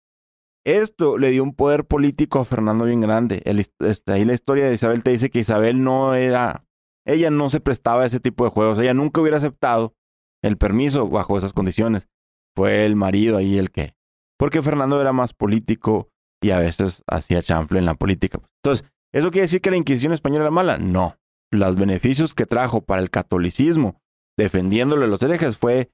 [0.66, 3.44] Esto le dio un poder político a Fernando bien grande.
[3.80, 6.66] Este, ahí la historia de Isabel te dice que Isabel no era,
[7.06, 9.94] ella no se prestaba a ese tipo de juegos, ella nunca hubiera aceptado
[10.42, 12.08] el permiso bajo esas condiciones.
[12.56, 13.94] Fue el marido ahí el que,
[14.40, 16.10] porque Fernando era más político
[16.42, 18.40] y a veces hacía chanfle en la política.
[18.64, 20.78] Entonces, ¿Eso quiere decir que la Inquisición española era mala?
[20.78, 21.18] No.
[21.50, 24.02] Los beneficios que trajo para el catolicismo,
[24.38, 25.90] defendiéndole a los herejes, fue,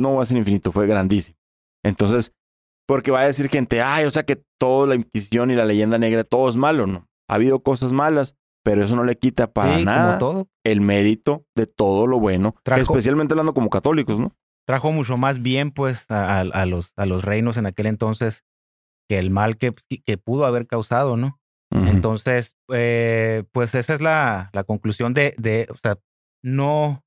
[0.00, 1.36] no va a ser infinito, fue grandísimo.
[1.84, 2.32] Entonces,
[2.88, 5.98] porque va a decir gente, ay, o sea que toda la Inquisición y la leyenda
[5.98, 7.08] negra, todo es malo, ¿no?
[7.28, 10.18] Ha habido cosas malas, pero eso no le quita para nada
[10.64, 14.34] el mérito de todo lo bueno, especialmente hablando como católicos, ¿no?
[14.66, 18.44] Trajo mucho más bien, pues, a, los, a los reinos en aquel entonces
[19.10, 19.74] que el mal que,
[20.06, 21.41] que pudo haber causado, ¿no?
[21.74, 25.98] Entonces, eh, pues esa es la, la conclusión de, de, o sea,
[26.42, 27.04] no,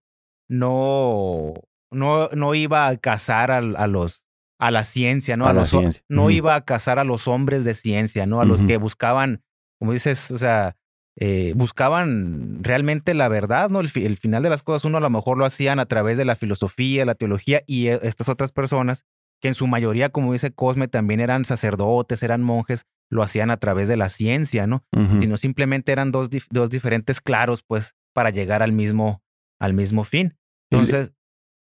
[0.49, 1.53] no,
[1.91, 4.25] no, no iba a casar a, a los,
[4.59, 5.45] a la ciencia, ¿no?
[5.45, 6.03] A, la ciencia.
[6.09, 8.41] No iba a casar a los hombres de ciencia, ¿no?
[8.41, 9.43] A los que buscaban,
[9.79, 10.75] como dices, o sea,
[11.17, 13.79] eh, buscaban realmente la verdad, ¿no?
[13.79, 16.25] El, el, final de las cosas uno a lo mejor lo hacían a través de
[16.25, 19.05] la filosofía, la teología y eh, estas otras personas
[19.45, 23.57] que en su mayoría, como dice Cosme, también eran sacerdotes, eran monjes, lo hacían a
[23.57, 24.83] través de la ciencia, ¿no?
[25.19, 29.21] Sino simplemente eran dos, dos diferentes claros, pues, para llegar al mismo,
[29.59, 30.35] al mismo fin.
[30.71, 31.13] Entonces...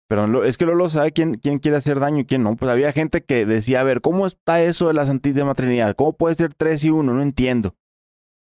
[0.07, 2.55] Pero es que Lolo sabe quién, quién quiere hacer daño y quién no.
[2.55, 5.97] Pues había gente que decía, a ver, ¿cómo está eso de la Santísima Trinidad?
[5.97, 7.13] ¿Cómo puede ser tres y uno?
[7.13, 7.76] No entiendo.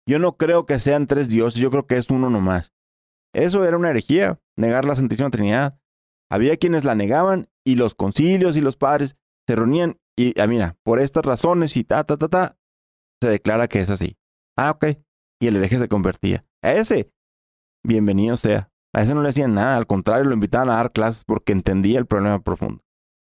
[0.07, 2.71] Yo no creo que sean tres dioses, yo creo que es uno nomás.
[3.33, 5.81] Eso era una herejía, negar la Santísima Trinidad.
[6.31, 9.17] Había quienes la negaban y los concilios y los padres
[9.49, 12.59] se reunían y, ah, mira, por estas razones y ta, ta, ta, ta,
[13.23, 14.17] se declara que es así.
[14.57, 14.99] Ah, ok.
[15.41, 16.45] Y el hereje se convertía.
[16.63, 17.11] A ese,
[17.85, 18.71] bienvenido sea.
[18.95, 21.99] A ese no le decían nada, al contrario, lo invitaban a dar clases porque entendía
[21.99, 22.83] el problema profundo.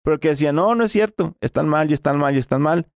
[0.04, 2.92] Pero que decía, no, no es cierto, están mal y están mal y están mal.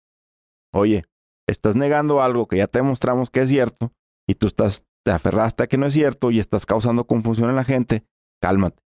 [0.73, 1.03] Oye,
[1.47, 3.91] estás negando algo que ya te demostramos que es cierto
[4.27, 7.57] y tú estás, te aferraste a que no es cierto y estás causando confusión en
[7.57, 8.05] la gente,
[8.41, 8.81] cálmate.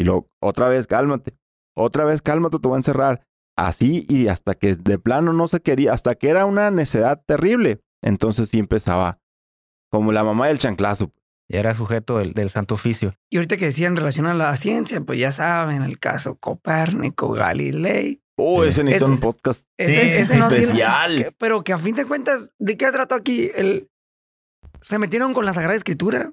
[0.00, 1.36] Y luego, otra vez, cálmate.
[1.76, 5.60] Otra vez, cálmate, te voy a encerrar así y hasta que de plano no se
[5.60, 7.82] quería, hasta que era una necedad terrible.
[8.02, 9.20] Entonces sí empezaba
[9.90, 11.12] como la mamá del chanclazo.
[11.50, 13.14] era sujeto del, Santo Oficio.
[13.28, 17.32] Y ahorita que decían en relación a la ciencia, pues ya saben, el caso Copérnico,
[17.32, 18.22] Galilei.
[18.38, 21.34] Oh, ese necesita un podcast especial.
[21.36, 23.50] pero que a fin de cuentas, ¿de qué trato aquí?
[23.54, 23.90] El,
[24.80, 26.32] se metieron con la Sagrada Escritura.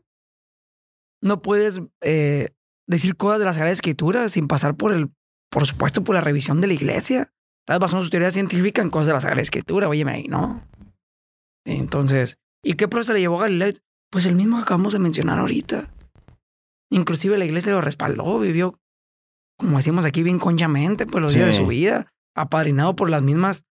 [1.22, 2.52] No puedes eh,
[2.88, 5.12] decir cosas de la Sagrada Escritura sin pasar por el,
[5.50, 7.32] por supuesto, por la revisión de la iglesia.
[7.62, 10.66] Estás basando su teoría científica en cosas de la Sagrada Escritura, óyeme ahí, ¿no?
[11.66, 13.74] Entonces, ¿y qué proceso le llevó a Galileo?
[14.10, 15.92] Pues el mismo que acabamos de mencionar ahorita.
[16.90, 18.74] Inclusive la iglesia lo respaldó, vivió,
[19.58, 23.66] como decimos aquí, bien conchamente, pues los días de su vida, apadrinado por las mismas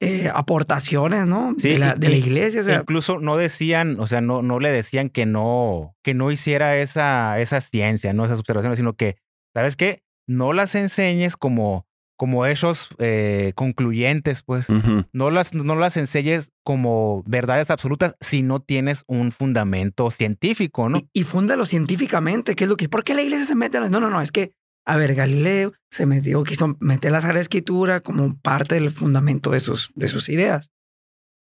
[0.00, 1.54] eh, aportaciones, ¿no?
[1.56, 2.62] de, la, de la, iglesia.
[2.62, 6.30] O sea, incluso no decían, o sea, no, no le decían que no, que no
[6.30, 8.24] hiciera esa, esa ciencia, ¿no?
[8.24, 9.16] Esas observaciones, sino que,
[9.54, 10.02] ¿sabes qué?
[10.26, 11.86] No las enseñes como
[12.20, 14.66] como esos eh, concluyentes, pues.
[15.14, 20.98] no, las, no las enseñes como verdades absolutas si no tienes un fundamento científico, ¿no?
[20.98, 22.90] Y, y fúndalo científicamente, ¿qué es lo que...
[22.90, 23.90] ¿Por qué la iglesia se mete a las...
[23.90, 24.52] No, no, no, es que,
[24.86, 29.60] a ver, Galileo se metió, quiso meter la Sagrada Escritura como parte del fundamento de
[29.60, 30.70] sus, de sus ideas.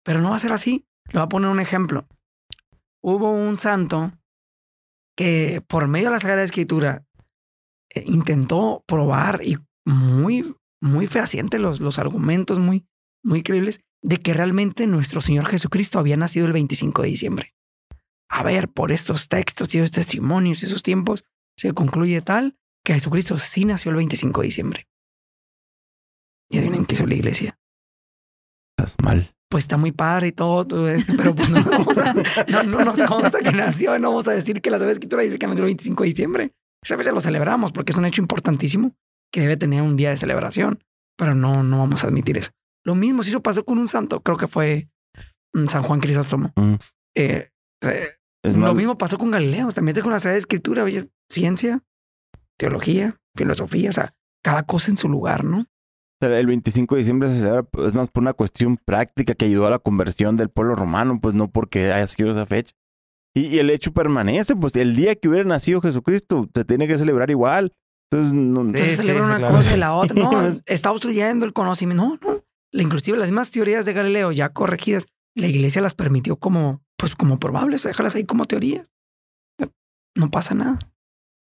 [0.03, 0.85] Pero no va a ser así.
[1.07, 2.07] Le voy a poner un ejemplo.
[3.01, 4.11] Hubo un santo
[5.15, 7.05] que por medio de la Sagrada Escritura
[7.89, 12.85] eh, intentó probar y muy, muy fehaciente los, los argumentos, muy,
[13.23, 17.55] muy creíbles, de que realmente nuestro Señor Jesucristo había nacido el 25 de diciembre.
[18.29, 21.23] A ver, por estos textos y estos testimonios y esos tiempos,
[21.55, 24.87] se concluye tal que Jesucristo sí nació el 25 de diciembre.
[26.49, 27.57] Y adivinen qué hizo la iglesia.
[28.77, 29.33] Estás mal.
[29.49, 33.51] Pues está muy padre y todo, todo esto, pero pues no, no, nos consta que
[33.51, 36.09] nació, no vamos a decir que la Sagrada Escritura dice que nació el 25 de
[36.09, 36.51] diciembre.
[36.83, 38.95] Esa fecha lo celebramos porque es un hecho importantísimo
[39.31, 40.83] que debe tener un día de celebración,
[41.17, 42.51] pero no, no vamos a admitir eso.
[42.83, 44.89] Lo mismo si eso pasó con un santo, creo que fue
[45.53, 46.51] mm, San Juan Crisóstomo.
[46.55, 46.75] Mm.
[47.15, 47.49] Eh,
[48.43, 50.85] lo mismo pasó con Galileo, también con la Sagrada Escritura,
[51.29, 51.81] ciencia,
[52.57, 55.65] teología, filosofía, o sea, cada cosa en su lugar, ¿no?
[56.21, 59.67] El 25 de diciembre se celebra pues, es más por una cuestión práctica que ayudó
[59.67, 62.73] a la conversión del pueblo romano, pues no porque haya sido esa fecha.
[63.35, 66.97] Y, y, el hecho permanece, pues el día que hubiera nacido Jesucristo se tiene que
[66.97, 67.73] celebrar igual.
[68.11, 70.15] Entonces, no, Entonces celebra una cosa y la otra.
[70.15, 72.03] No, está obstruyendo el conocimiento.
[72.03, 72.43] No, no.
[72.71, 77.39] Inclusive las mismas teorías de Galileo ya corregidas, la iglesia las permitió como, pues como
[77.39, 78.91] probables, déjalas ahí como teorías.
[80.15, 80.79] No pasa nada.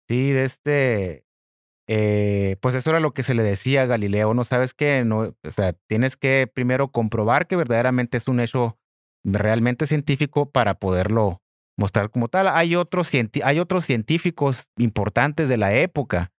[0.08, 1.24] Sí, de este,
[1.88, 4.44] eh, pues eso era lo que se le decía a Galileo, ¿no?
[4.44, 8.78] Sabes que no, o sea, tienes que primero comprobar que verdaderamente es un hecho
[9.24, 11.42] realmente científico para poderlo
[11.76, 12.48] mostrar como tal.
[12.48, 13.10] Hay otros,
[13.42, 16.32] hay otros científicos importantes de la época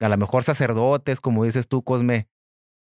[0.00, 2.28] a lo mejor sacerdotes, como dices tú, Cosme,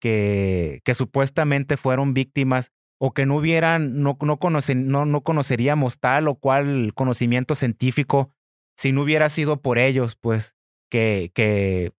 [0.01, 5.99] que, que supuestamente fueron víctimas o que no hubieran, no, no, conocen, no, no conoceríamos
[5.99, 8.33] tal o cual conocimiento científico
[8.79, 10.55] si no hubiera sido por ellos, pues,
[10.89, 11.91] que, que,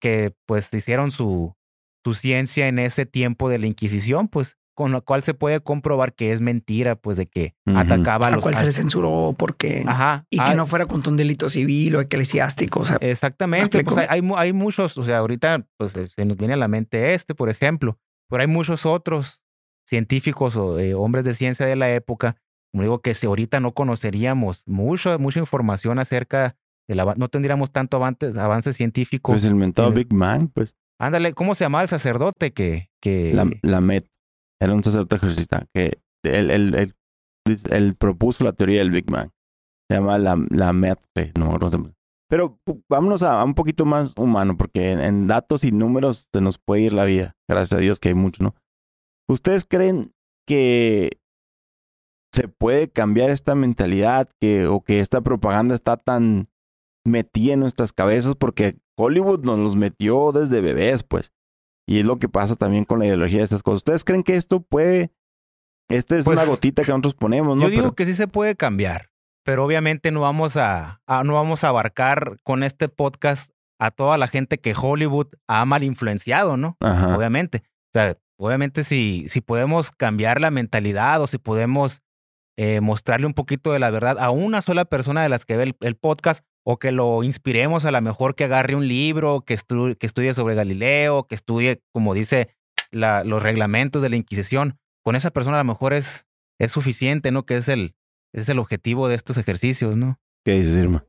[0.00, 1.56] que pues hicieron su,
[2.04, 6.14] su ciencia en ese tiempo de la Inquisición, pues con lo cual se puede comprobar
[6.14, 8.42] que es mentira, pues de que atacaba a los...
[8.42, 9.82] cual se le censuró porque...
[9.84, 10.26] Ajá.
[10.30, 12.80] Y que no fuera contra un delito civil o eclesiástico.
[12.80, 13.82] O sea, exactamente.
[13.82, 17.34] Pues hay, hay, muchos, o sea, ahorita pues se nos viene a la mente este,
[17.34, 19.42] por ejemplo, pero hay muchos otros
[19.88, 22.36] científicos o eh, hombres de ciencia de la época,
[22.72, 26.56] como digo, que si ahorita no conoceríamos mucho, mucha información acerca
[26.86, 27.14] de la...
[27.16, 29.34] No tendríamos tanto avances, avances científicos.
[29.34, 30.74] Pues el mentado Big Man, pues.
[31.00, 32.90] Ándale, ¿cómo se llamaba el sacerdote que...
[33.00, 33.32] que...
[33.34, 34.06] La, la Met
[34.60, 36.92] era un sacerdote ejercista que él, él,
[37.70, 39.30] él, propuso la teoría del Big Bang.
[39.88, 41.78] Se llama la, la no, no sé.
[42.28, 42.60] Pero
[42.90, 46.92] vámonos a, un poquito más humano, porque en, datos y números se nos puede ir
[46.92, 47.36] la vida.
[47.48, 48.54] Gracias a Dios que hay mucho, ¿no?
[49.28, 50.12] ¿Ustedes creen
[50.46, 51.18] que
[52.38, 56.46] se puede cambiar esta mentalidad que, o que esta propaganda está tan
[57.04, 58.36] metida en nuestras cabezas?
[58.36, 61.32] Porque Hollywood nos los metió desde bebés, pues.
[61.88, 63.78] Y es lo que pasa también con la ideología de estas cosas.
[63.78, 65.10] ¿Ustedes creen que esto puede...
[65.90, 67.64] Esta es una pues, gotita que nosotros ponemos, ¿no?
[67.64, 69.10] Yo digo que sí se puede cambiar,
[69.44, 74.28] pero obviamente no vamos a, no vamos a abarcar con este podcast a toda la
[74.28, 76.76] gente que Hollywood ha mal influenciado, ¿no?
[76.80, 77.64] Obviamente.
[77.86, 82.02] O sea, obviamente si, si podemos cambiar la mentalidad o si podemos
[82.58, 85.76] eh, mostrarle un poquito de la verdad a una sola persona de las que ve
[85.80, 90.06] el podcast, o que lo inspiremos a lo mejor que agarre un libro, que, que
[90.06, 92.50] estudie sobre Galileo, que estudie, como dice,
[92.90, 94.78] la, los reglamentos de la Inquisición.
[95.02, 96.26] Con esa persona a lo mejor es,
[96.60, 97.46] es suficiente, ¿no?
[97.46, 97.94] Que es el,
[98.34, 100.20] es el objetivo de estos ejercicios, ¿no?
[100.44, 101.06] ¿Qué dices, Irma?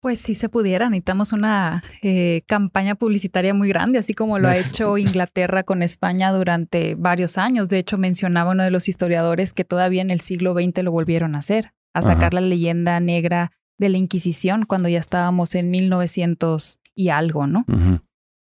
[0.00, 4.56] Pues si se pudiera, necesitamos una eh, campaña publicitaria muy grande, así como lo ha
[4.56, 7.68] hecho Inglaterra con España durante varios años.
[7.68, 11.36] De hecho, mencionaba uno de los historiadores que todavía en el siglo XX lo volvieron
[11.36, 11.72] a hacer.
[11.92, 17.46] a sacar la leyenda negra de la Inquisición cuando ya estábamos en 1900 y algo,
[17.46, 17.64] ¿no?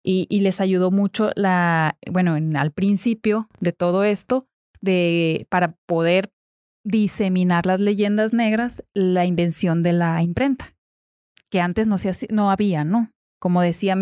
[0.04, 4.48] y, les ayudó mucho la, bueno, al principio de todo esto,
[4.80, 6.32] de, para poder
[6.86, 10.77] diseminar las leyendas negras, la invención de la imprenta,
[11.58, 13.12] que antes no, se, no había, ¿no?
[13.40, 13.96] Como, decía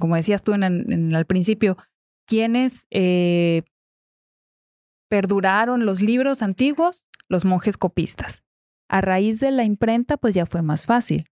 [0.00, 1.76] como decías tú en, al principio,
[2.26, 3.62] quienes eh,
[5.08, 8.42] perduraron los libros antiguos, los monjes copistas.
[8.88, 11.28] A raíz de la imprenta, pues ya fue más fácil.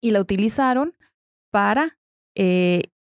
[0.00, 0.96] Y la utilizaron
[1.50, 1.98] para
[2.36, 2.92] eh,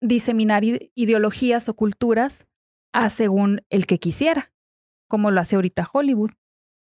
[0.00, 2.48] diseminar ideologías o culturas
[2.92, 4.52] a según el que quisiera,
[5.08, 6.32] como lo hace ahorita Hollywood.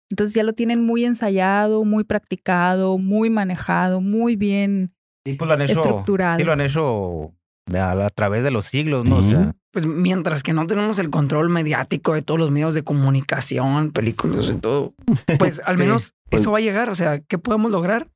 [0.10, 4.94] Entonces ya lo tienen muy ensayado, muy practicado, muy manejado, muy bien
[5.36, 6.38] pues lo han hecho, estructurado.
[6.38, 7.34] Sí, lo han hecho
[7.74, 9.18] a, través de los siglos, ¿no?
[9.18, 12.84] O sea, pues mientras que no tenemos el control mediático de todos los medios de
[12.84, 14.94] comunicación, películas y todo,
[15.38, 16.90] pues al menos pues eso va a llegar.
[16.90, 18.08] O sea, ¿qué podemos lograr?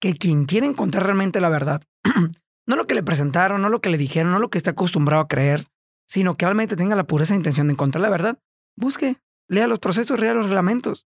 [0.00, 1.82] Que quien quiera encontrar realmente la verdad,
[2.66, 5.22] no lo que le presentaron, no lo que le dijeron, no lo que está acostumbrado
[5.22, 5.64] a creer,
[6.08, 8.38] sino que realmente tenga la pureza intención de encontrar la verdad,
[8.76, 9.16] busque,
[9.48, 11.06] lea los procesos, lea los reglamentos.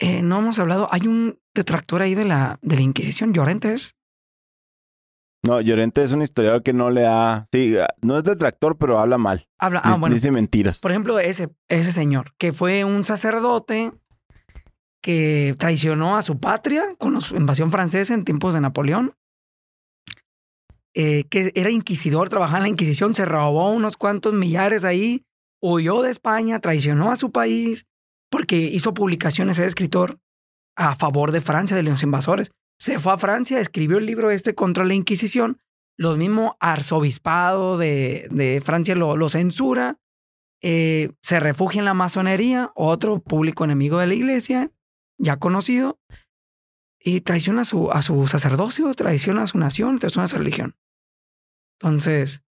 [0.00, 3.94] Eh, no hemos hablado, hay un detractor ahí de la, de la Inquisición, Llorentes.
[5.42, 7.48] No, Llorente es un historiador que no le da.
[7.52, 9.46] Sí, no es detractor, pero habla mal.
[9.58, 10.14] Habla, ah, bueno.
[10.14, 10.80] Dice mentiras.
[10.80, 13.92] Por ejemplo, ese, ese señor, que fue un sacerdote
[15.02, 19.14] que traicionó a su patria con la invasión francesa en tiempos de Napoleón.
[20.92, 25.24] Eh, que era inquisidor, trabajaba en la Inquisición, se robó unos cuantos millares ahí,
[25.62, 27.86] huyó de España, traicionó a su país,
[28.30, 30.18] porque hizo publicaciones, de escritor,
[30.76, 34.54] a favor de Francia, de los invasores se fue a Francia, escribió el libro este
[34.54, 35.60] contra la Inquisición,
[35.98, 39.98] los mismo arzobispado de, de Francia lo, lo censura,
[40.62, 44.72] eh, se refugia en la masonería, otro público enemigo de la iglesia,
[45.18, 46.00] ya conocido,
[46.98, 50.74] y traiciona a su, a su sacerdocio, traiciona a su nación, traiciona a su religión.
[51.78, 52.42] Entonces,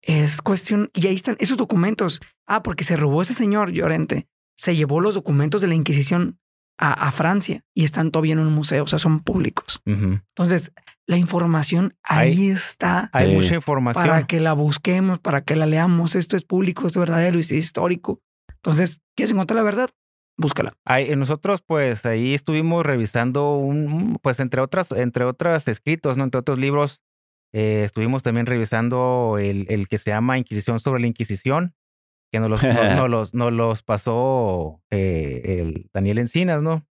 [0.00, 2.20] es cuestión, y ahí están esos documentos.
[2.46, 4.28] Ah, porque se robó ese señor Llorente,
[4.62, 6.38] se llevó los documentos de la Inquisición
[6.78, 9.80] a, Francia y están todavía en un museo, o sea, son públicos.
[9.84, 10.72] Entonces,
[11.06, 13.08] la información ahí está.
[13.12, 14.04] Hay mucha información.
[14.04, 16.16] Para que la busquemos, para que la leamos.
[16.16, 18.20] Esto es público, esto es verdadero y es histórico.
[18.48, 19.90] Entonces, ¿quieres encontrar la verdad?
[20.36, 20.72] Búscala.
[20.84, 26.24] Hay, nosotros, pues, ahí estuvimos revisando un, pues, entre otras, entre otros escritos, ¿no?
[26.24, 27.02] Entre otros libros,
[27.52, 31.74] eh, estuvimos también revisando el, el que se llama Inquisición sobre la Inquisición,
[32.32, 36.84] que nos los, no, los, no los pasó eh, el Daniel Encinas, ¿no?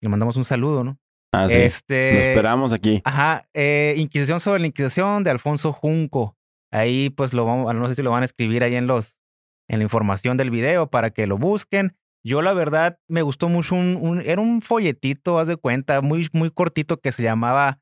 [0.00, 0.98] Le mandamos un saludo, ¿no?
[1.32, 1.54] Ah, sí.
[1.54, 3.02] Este, Lo esperamos aquí.
[3.04, 6.36] Ajá, eh, Inquisición sobre la Inquisición de Alfonso Junco.
[6.72, 9.18] Ahí, pues, lo vamos, no sé si lo van a escribir ahí en los,
[9.68, 11.96] en la información del video para que lo busquen.
[12.24, 16.28] Yo, la verdad, me gustó mucho un, un era un folletito, haz de cuenta, muy,
[16.32, 17.80] muy cortito que se llamaba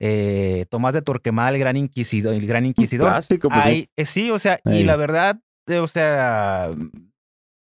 [0.00, 3.08] eh, Tomás de Torquemada, el gran inquisidor, el gran inquisidor.
[3.10, 6.70] Clásico, pues, Ahí, sí, o sea, y la verdad, o sea,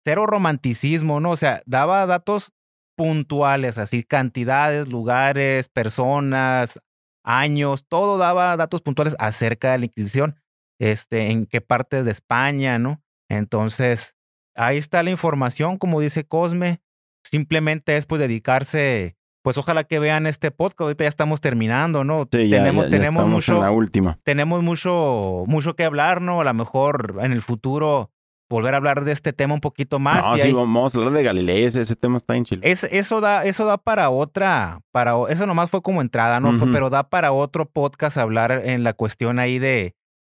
[0.03, 1.31] cero romanticismo, ¿no?
[1.31, 2.53] O sea, daba datos
[2.95, 6.79] puntuales, así, cantidades, lugares, personas,
[7.23, 10.39] años, todo daba datos puntuales acerca de la Inquisición,
[10.79, 13.01] este, en qué partes de España, ¿no?
[13.29, 14.15] Entonces,
[14.55, 16.81] ahí está la información, como dice Cosme,
[17.25, 22.27] simplemente es pues dedicarse, pues ojalá que vean este podcast, ahorita ya estamos terminando, ¿no?
[22.31, 24.17] Sí, ya, tenemos, tenemos mucho, la última.
[24.23, 26.41] Tenemos mucho, mucho que hablar, ¿no?
[26.41, 28.09] A lo mejor en el futuro
[28.49, 30.25] volver a hablar de este tema un poquito más.
[30.25, 32.61] No, sí, vamos a hablar de Galileo, ese, tema está en Chile.
[32.63, 36.51] Es, eso, da, eso da para otra, para, eso nomás fue como entrada, ¿no?
[36.71, 39.93] pero da para otro podcast hablar en la cuestión ahí de,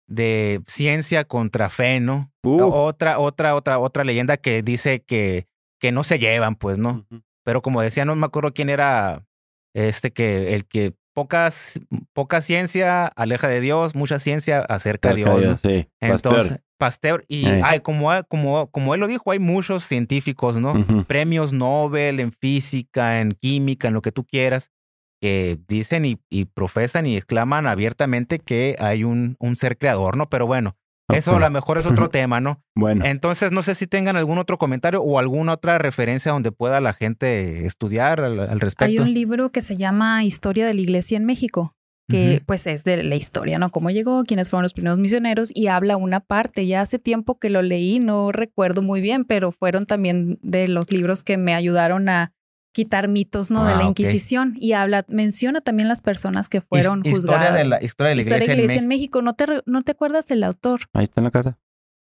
[0.06, 2.30] de ciencia contra fe, ¿no?
[2.42, 2.60] Uh.
[2.60, 5.46] Otra, otra, otra, otra leyenda que dice que,
[5.80, 7.06] que no se llevan, pues, ¿no?
[7.48, 9.24] Pero como decía, no me acuerdo quién era
[9.72, 11.80] este que el que pocas,
[12.12, 15.58] poca ciencia aleja de Dios, mucha ciencia acerca de Dios.
[15.62, 15.88] sí.
[15.98, 17.24] Entonces, Pasteur.
[17.26, 20.74] Y hay, como, como, como él lo dijo, hay muchos científicos, ¿no?
[21.06, 24.70] Premios Nobel en física, en química, en lo que tú quieras,
[25.18, 30.28] que dicen y, y profesan y exclaman abiertamente que hay un, un ser creador, ¿no?
[30.28, 30.76] Pero bueno,
[31.14, 32.62] eso a lo mejor es otro tema, ¿no?
[32.74, 33.04] Bueno.
[33.04, 36.92] Entonces, no sé si tengan algún otro comentario o alguna otra referencia donde pueda la
[36.92, 38.84] gente estudiar al, respecto.
[38.84, 41.74] Hay un libro que se llama Historia de la Iglesia en México,
[42.08, 43.70] que pues es de la historia, ¿no?
[43.70, 46.66] Cómo llegó, quiénes fueron los primeros misioneros y habla una parte.
[46.66, 50.90] Ya hace tiempo que lo leí, no recuerdo muy bien, pero fueron también de los
[50.90, 52.32] libros que me ayudaron a
[52.72, 53.64] quitar mitos ¿no?
[53.64, 57.54] de la ah, Inquisición y habla, menciona también las personas que fueron historia juzgadas.
[57.54, 59.22] De la, historia de la Iglesia, en, México.
[59.22, 60.82] ¿No te, ¿No te acuerdas del autor?
[60.94, 61.58] Ahí está en la casa.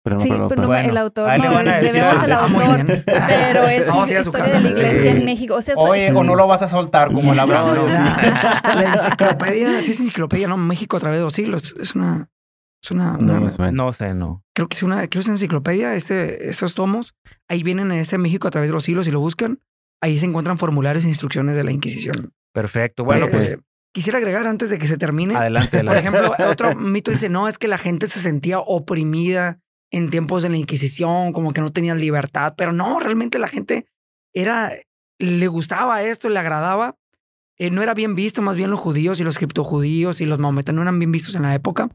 [0.07, 4.07] Pero no sí, pero bueno, el autor, no, le debemos el autor, pero es no,
[4.07, 5.57] historia de la iglesia en México.
[5.57, 7.75] O sea, Oye, o no lo vas a soltar como el Abraham.
[8.63, 10.57] la enciclopedia, sí es enciclopedia, ¿no?
[10.59, 11.75] México a través de los siglos.
[11.81, 12.31] Es una...
[12.85, 13.41] Es una, no,
[13.73, 14.45] no, sé, no.
[14.55, 17.17] Creo que es una, creo que es una enciclopedia, este, esos tomos.
[17.49, 19.59] Ahí vienen en este México a través de los siglos y lo buscan.
[20.03, 22.33] Ahí se encuentran formularios e instrucciones de la Inquisición.
[22.53, 23.05] Perfecto.
[23.05, 23.53] Bueno, pues.
[23.53, 23.59] Eh,
[23.93, 25.37] quisiera agregar antes de que se termine.
[25.37, 30.11] Adelante, Por ejemplo, otro mito dice: no, es que la gente se sentía oprimida en
[30.11, 32.55] tiempos de la Inquisición, como que no tenían libertad.
[32.57, 33.87] Pero no, realmente la gente
[34.35, 34.73] era.
[35.19, 36.97] Le gustaba esto, le agradaba.
[37.59, 40.77] Eh, no era bien visto, más bien los judíos y los criptojudíos y los maometanos
[40.77, 41.89] no eran bien vistos en la época.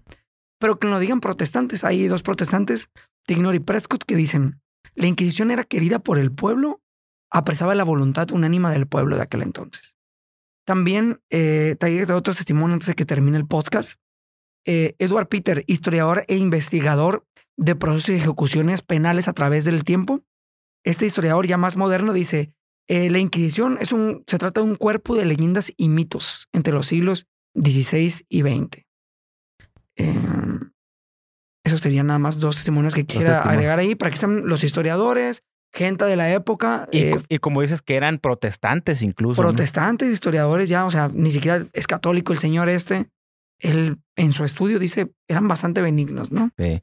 [0.60, 1.84] Pero que lo digan protestantes.
[1.84, 2.90] Hay dos protestantes,
[3.28, 4.60] Tignor y Prescott, que dicen:
[4.96, 6.82] la Inquisición era querida por el pueblo
[7.32, 9.96] apresaba la voluntad unánima del pueblo de aquel entonces.
[10.66, 14.00] También, eh, de otro testimonio antes de que termine el podcast.
[14.66, 17.26] Eh, Edward Peter, historiador e investigador
[17.58, 20.22] de procesos y ejecuciones penales a través del tiempo.
[20.84, 22.54] Este historiador ya más moderno dice,
[22.88, 26.74] eh, la Inquisición es un, se trata de un cuerpo de leyendas y mitos entre
[26.74, 28.86] los siglos XVI y XX.
[29.96, 30.72] Em,
[31.64, 35.44] esos serían nada más dos testimonios que quisiera agregar ahí para que sean los historiadores,
[35.74, 36.88] gente de la época.
[36.92, 39.42] Y, eh, como dices que eran protestantes incluso.
[39.42, 43.10] Protestantes, historiadores ya, o sea, ni siquiera es católico el señor este.
[43.60, 46.52] Él en su estudio dice, eran bastante benignos, ¿no?
[46.58, 46.82] Sí.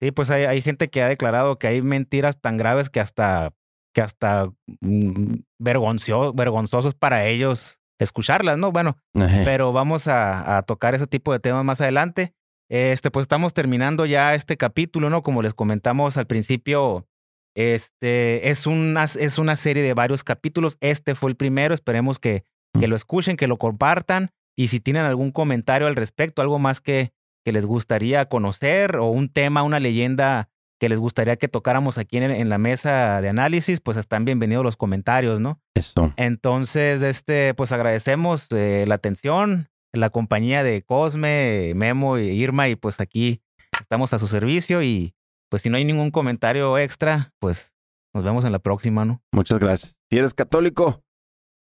[0.00, 3.52] Sí, pues hay, hay gente que ha declarado que hay mentiras tan graves que hasta,
[3.94, 8.72] que hasta mm, vergonzosos para ellos escucharlas, ¿no?
[8.72, 8.98] Bueno,
[9.44, 12.34] pero vamos a, a, tocar ese tipo de temas más adelante.
[12.68, 15.22] Este, pues estamos terminando ya este capítulo, ¿no?
[15.22, 17.06] Como les comentamos al principio,
[17.54, 20.76] este es una, es una serie de varios capítulos.
[20.80, 21.74] Este fue el primero.
[21.74, 22.44] Esperemos que,
[22.78, 24.30] que lo escuchen, que lo compartan.
[24.56, 27.12] Y si tienen algún comentario al respecto, algo más que,
[27.44, 30.48] que les gustaría conocer o un tema, una leyenda
[30.80, 34.76] que les gustaría que tocáramos aquí en, la mesa de análisis, pues están bienvenidos los
[34.76, 35.60] comentarios, ¿no?
[35.74, 36.12] Eso.
[36.16, 42.76] Entonces, este, pues agradecemos eh, la atención, la compañía de Cosme, Memo y Irma, y
[42.76, 43.40] pues aquí
[43.80, 45.14] estamos a su servicio y
[45.50, 47.72] pues si no hay ningún comentario extra, pues
[48.14, 49.22] nos vemos en la próxima, ¿no?
[49.32, 49.96] Muchas gracias.
[50.10, 51.02] Si eres católico,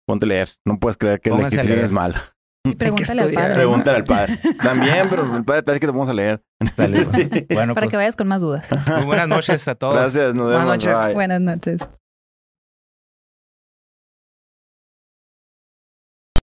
[0.07, 0.49] ponte a leer.
[0.65, 2.35] No puedes creer que la Inquisición es mala.
[2.77, 3.53] pregúntale al padre.
[3.53, 4.39] Pregúntale al padre.
[4.61, 6.43] También, pero el padre te dice que te vamos a leer.
[7.53, 7.97] bueno, Para que pues.
[7.97, 8.69] vayas con más dudas.
[8.87, 9.95] Muy buenas noches a todos.
[9.95, 10.33] Gracias.
[10.33, 10.65] Nos vemos.
[10.65, 11.13] Buenas noches.
[11.13, 12.02] Buenas noches.